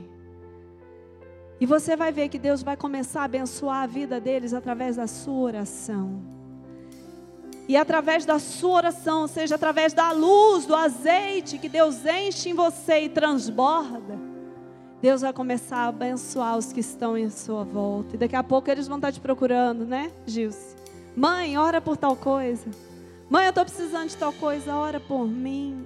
E 1.59 1.65
você 1.65 1.95
vai 1.95 2.11
ver 2.11 2.29
que 2.29 2.37
Deus 2.37 2.61
vai 2.61 2.77
começar 2.77 3.21
a 3.21 3.25
abençoar 3.25 3.83
a 3.83 3.87
vida 3.87 4.19
deles 4.19 4.53
através 4.53 4.95
da 4.95 5.07
sua 5.07 5.39
oração. 5.39 6.21
E 7.67 7.75
através 7.75 8.25
da 8.25 8.37
sua 8.37 8.75
oração, 8.75 9.27
seja, 9.27 9.55
através 9.55 9.91
da 9.91 10.11
luz, 10.11 10.65
do 10.65 10.75
azeite 10.75 11.57
que 11.57 11.67
Deus 11.67 12.05
enche 12.05 12.49
em 12.49 12.53
você 12.53 13.01
e 13.01 13.09
transborda, 13.09 14.19
Deus 15.01 15.21
vai 15.21 15.33
começar 15.33 15.77
a 15.77 15.87
abençoar 15.87 16.57
os 16.57 16.71
que 16.71 16.79
estão 16.79 17.17
em 17.17 17.29
sua 17.29 17.63
volta. 17.63 18.15
E 18.15 18.17
daqui 18.17 18.35
a 18.35 18.43
pouco 18.43 18.69
eles 18.69 18.87
vão 18.87 18.97
estar 18.97 19.11
te 19.11 19.19
procurando, 19.19 19.85
né, 19.85 20.11
Gilce? 20.27 20.75
Mãe, 21.15 21.57
ora 21.57 21.81
por 21.81 21.97
tal 21.97 22.15
coisa. 22.15 22.69
Mãe, 23.29 23.45
eu 23.45 23.49
estou 23.49 23.65
precisando 23.65 24.09
de 24.09 24.17
tal 24.17 24.33
coisa, 24.33 24.75
ora 24.75 24.99
por 24.99 25.27
mim. 25.27 25.85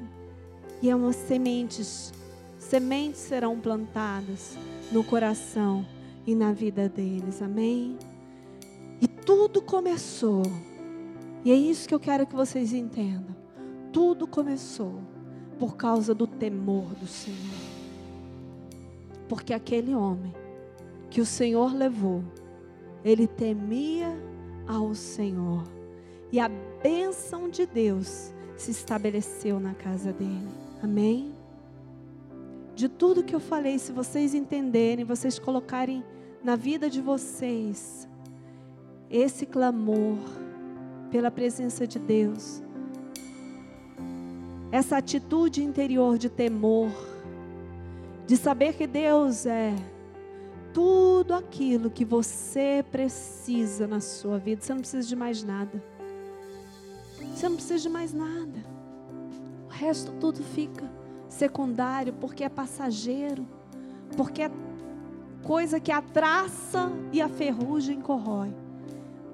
E 0.82 0.89
é 0.89 0.95
umas 0.95 1.15
sementes, 1.15 2.13
sementes 2.57 3.21
serão 3.21 3.59
plantadas 3.59 4.57
no 4.91 5.03
coração 5.03 5.86
e 6.25 6.36
na 6.36 6.51
vida 6.51 6.89
deles, 6.89 7.41
amém? 7.41 7.97
E 9.01 9.07
tudo 9.07 9.61
começou 9.61 10.43
e 11.43 11.51
é 11.51 11.55
isso 11.55 11.87
que 11.87 11.95
eu 11.95 11.99
quero 11.99 12.27
que 12.27 12.35
vocês 12.35 12.73
entendam. 12.73 13.35
Tudo 13.91 14.27
começou 14.27 14.99
por 15.57 15.75
causa 15.75 16.13
do 16.13 16.27
temor 16.27 16.93
do 16.95 17.07
Senhor. 17.07 17.37
Porque 19.27 19.53
aquele 19.53 19.93
homem 19.93 20.33
que 21.09 21.21
o 21.21 21.25
Senhor 21.25 21.73
levou, 21.73 22.23
ele 23.03 23.27
temia 23.27 24.15
ao 24.67 24.93
Senhor. 24.93 25.63
E 26.31 26.39
a 26.39 26.49
bênção 26.81 27.49
de 27.49 27.65
Deus 27.65 28.33
se 28.55 28.71
estabeleceu 28.71 29.59
na 29.59 29.73
casa 29.73 30.13
dele. 30.13 30.49
Amém? 30.83 31.33
De 32.75 32.87
tudo 32.87 33.23
que 33.23 33.35
eu 33.35 33.39
falei, 33.39 33.79
se 33.79 33.91
vocês 33.91 34.33
entenderem, 34.33 35.03
vocês 35.03 35.39
colocarem 35.39 36.03
na 36.43 36.55
vida 36.55 36.89
de 36.89 37.01
vocês 37.01 38.07
esse 39.09 39.45
clamor, 39.45 40.17
pela 41.12 41.32
presença 41.32 41.86
de 41.88 41.99
Deus. 41.99 42.62
Essa 44.72 44.97
atitude 44.97 45.64
interior 45.64 46.18
de 46.18 46.30
temor, 46.30 46.91
de 48.28 48.38
saber 48.38 48.74
que 48.74 48.86
Deus 48.86 49.45
é 49.45 49.74
tudo 50.74 51.34
aquilo 51.34 51.89
que 51.89 52.05
você 52.05 52.86
precisa 52.91 53.88
na 53.88 53.99
sua 53.99 54.38
vida. 54.38 54.62
Você 54.62 54.74
não 54.74 54.82
precisa 54.82 55.07
de 55.07 55.16
mais 55.16 55.43
nada. 55.43 55.84
Você 57.34 57.49
não 57.49 57.55
precisa 57.55 57.80
de 57.80 57.89
mais 57.89 58.14
nada. 58.14 58.64
O 59.68 59.70
resto 59.70 60.12
tudo 60.20 60.43
fica 60.43 60.89
secundário, 61.28 62.14
porque 62.14 62.43
é 62.43 62.49
passageiro, 62.49 63.47
porque 64.16 64.43
é 64.43 64.51
coisa 65.43 65.80
que 65.80 65.91
a 65.91 66.01
traça 66.01 66.91
e 67.12 67.22
a 67.22 67.30
ferrugem 67.30 68.01
corrói. 68.01 68.53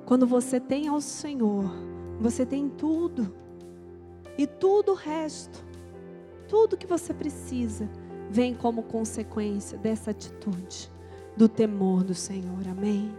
Quando 0.05 0.27
você 0.27 0.59
tem 0.59 0.87
ao 0.87 1.01
Senhor, 1.01 1.65
você 2.19 2.45
tem 2.45 2.69
tudo. 2.69 3.33
E 4.37 4.45
tudo 4.45 4.91
o 4.91 4.95
resto, 4.95 5.65
tudo 6.47 6.77
que 6.77 6.85
você 6.85 7.13
precisa, 7.13 7.89
vem 8.29 8.53
como 8.53 8.83
consequência 8.83 9.77
dessa 9.77 10.11
atitude, 10.11 10.91
do 11.35 11.49
temor 11.49 12.03
do 12.03 12.13
Senhor. 12.13 12.67
Amém. 12.69 13.11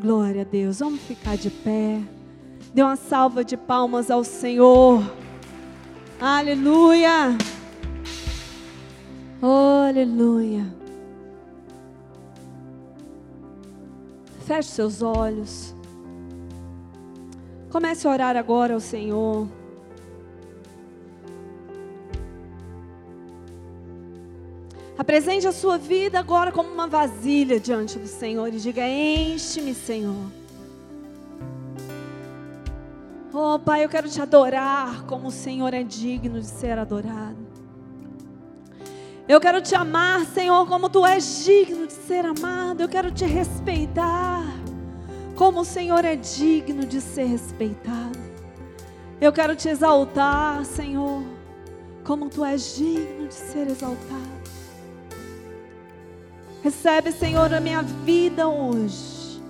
Glória 0.00 0.42
a 0.42 0.44
Deus. 0.44 0.78
Vamos 0.78 1.00
ficar 1.00 1.36
de 1.36 1.50
pé. 1.50 2.00
Dê 2.72 2.82
uma 2.82 2.96
salva 2.96 3.42
de 3.42 3.56
palmas 3.56 4.10
ao 4.10 4.22
Senhor. 4.22 5.02
Aleluia. 6.20 7.36
aleluia. 9.42 10.80
Feche 14.46 14.68
seus 14.68 15.02
olhos. 15.02 15.79
Comece 17.70 18.06
a 18.06 18.10
orar 18.10 18.36
agora 18.36 18.74
ao 18.74 18.80
Senhor. 18.80 19.46
Apresente 24.98 25.46
a 25.46 25.52
sua 25.52 25.78
vida 25.78 26.18
agora 26.18 26.52
como 26.52 26.68
uma 26.68 26.86
vasilha 26.86 27.58
diante 27.58 27.98
do 27.98 28.06
Senhor 28.06 28.48
e 28.52 28.58
diga: 28.58 28.82
Enche-me, 28.86 29.74
Senhor. 29.74 30.30
Oh, 33.32 33.58
Pai, 33.58 33.84
eu 33.84 33.88
quero 33.88 34.08
te 34.08 34.20
adorar 34.20 35.04
como 35.06 35.28
o 35.28 35.30
Senhor 35.30 35.72
é 35.72 35.82
digno 35.82 36.40
de 36.40 36.46
ser 36.46 36.78
adorado. 36.78 37.38
Eu 39.28 39.40
quero 39.40 39.62
te 39.62 39.76
amar, 39.76 40.26
Senhor, 40.26 40.66
como 40.66 40.90
tu 40.90 41.06
és 41.06 41.44
digno 41.44 41.86
de 41.86 41.92
ser 41.92 42.26
amado. 42.26 42.82
Eu 42.82 42.88
quero 42.88 43.12
te 43.12 43.24
respeitar, 43.24 44.42
como 45.40 45.60
o 45.60 45.64
Senhor 45.64 46.04
é 46.04 46.16
digno 46.16 46.84
de 46.84 47.00
ser 47.00 47.24
respeitado. 47.24 48.18
Eu 49.18 49.32
quero 49.32 49.56
te 49.56 49.70
exaltar, 49.70 50.66
Senhor, 50.66 51.22
como 52.04 52.28
tu 52.28 52.44
és 52.44 52.76
digno 52.76 53.26
de 53.26 53.32
ser 53.32 53.66
exaltado. 53.66 54.20
Recebe, 56.62 57.10
Senhor, 57.10 57.54
a 57.54 57.58
minha 57.58 57.80
vida 57.80 58.46
hoje 58.46 59.40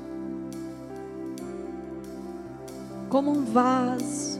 como 3.08 3.32
um 3.32 3.44
vaso. 3.44 4.38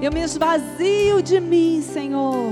Eu 0.00 0.10
me 0.10 0.22
esvazio 0.22 1.22
de 1.22 1.38
mim, 1.38 1.82
Senhor. 1.82 2.50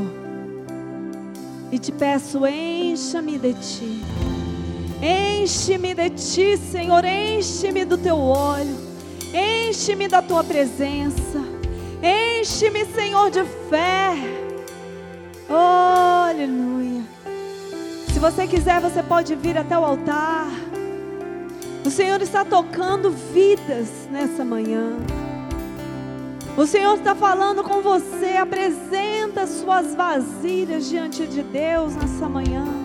E 1.72 1.78
te 1.78 1.90
peço, 1.90 2.46
encha-me 2.46 3.38
de 3.38 3.54
ti. 3.54 4.39
Enche-me 5.02 5.94
de 5.94 6.10
ti, 6.10 6.56
Senhor. 6.56 7.04
Enche-me 7.04 7.84
do 7.84 7.96
teu 7.96 8.18
óleo. 8.18 8.76
Enche-me 9.32 10.08
da 10.08 10.20
tua 10.20 10.44
presença. 10.44 11.40
Enche-me, 12.02 12.84
Senhor, 12.86 13.30
de 13.30 13.44
fé. 13.68 14.14
Oh, 15.48 16.28
aleluia. 16.28 17.02
Se 18.12 18.18
você 18.18 18.46
quiser, 18.46 18.80
você 18.80 19.02
pode 19.02 19.34
vir 19.34 19.56
até 19.56 19.78
o 19.78 19.84
altar. 19.84 20.46
O 21.84 21.90
Senhor 21.90 22.20
está 22.20 22.44
tocando 22.44 23.10
vidas 23.10 23.88
nessa 24.10 24.44
manhã. 24.44 24.92
O 26.56 26.66
Senhor 26.66 26.96
está 26.96 27.14
falando 27.14 27.62
com 27.62 27.80
você. 27.80 28.36
Apresenta 28.36 29.46
suas 29.46 29.94
vasilhas 29.94 30.88
diante 30.88 31.26
de 31.26 31.42
Deus 31.42 31.96
nessa 31.96 32.28
manhã. 32.28 32.79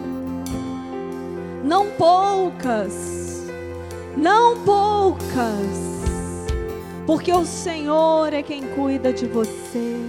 Não 1.65 1.89
poucas, 1.89 3.47
não 4.15 4.55
poucas, 4.63 5.25
porque 7.07 7.33
o 7.33 7.43
Senhor 7.43 8.31
é 8.33 8.43
quem 8.43 8.61
cuida 8.75 9.11
de 9.11 9.25
você. 9.25 10.04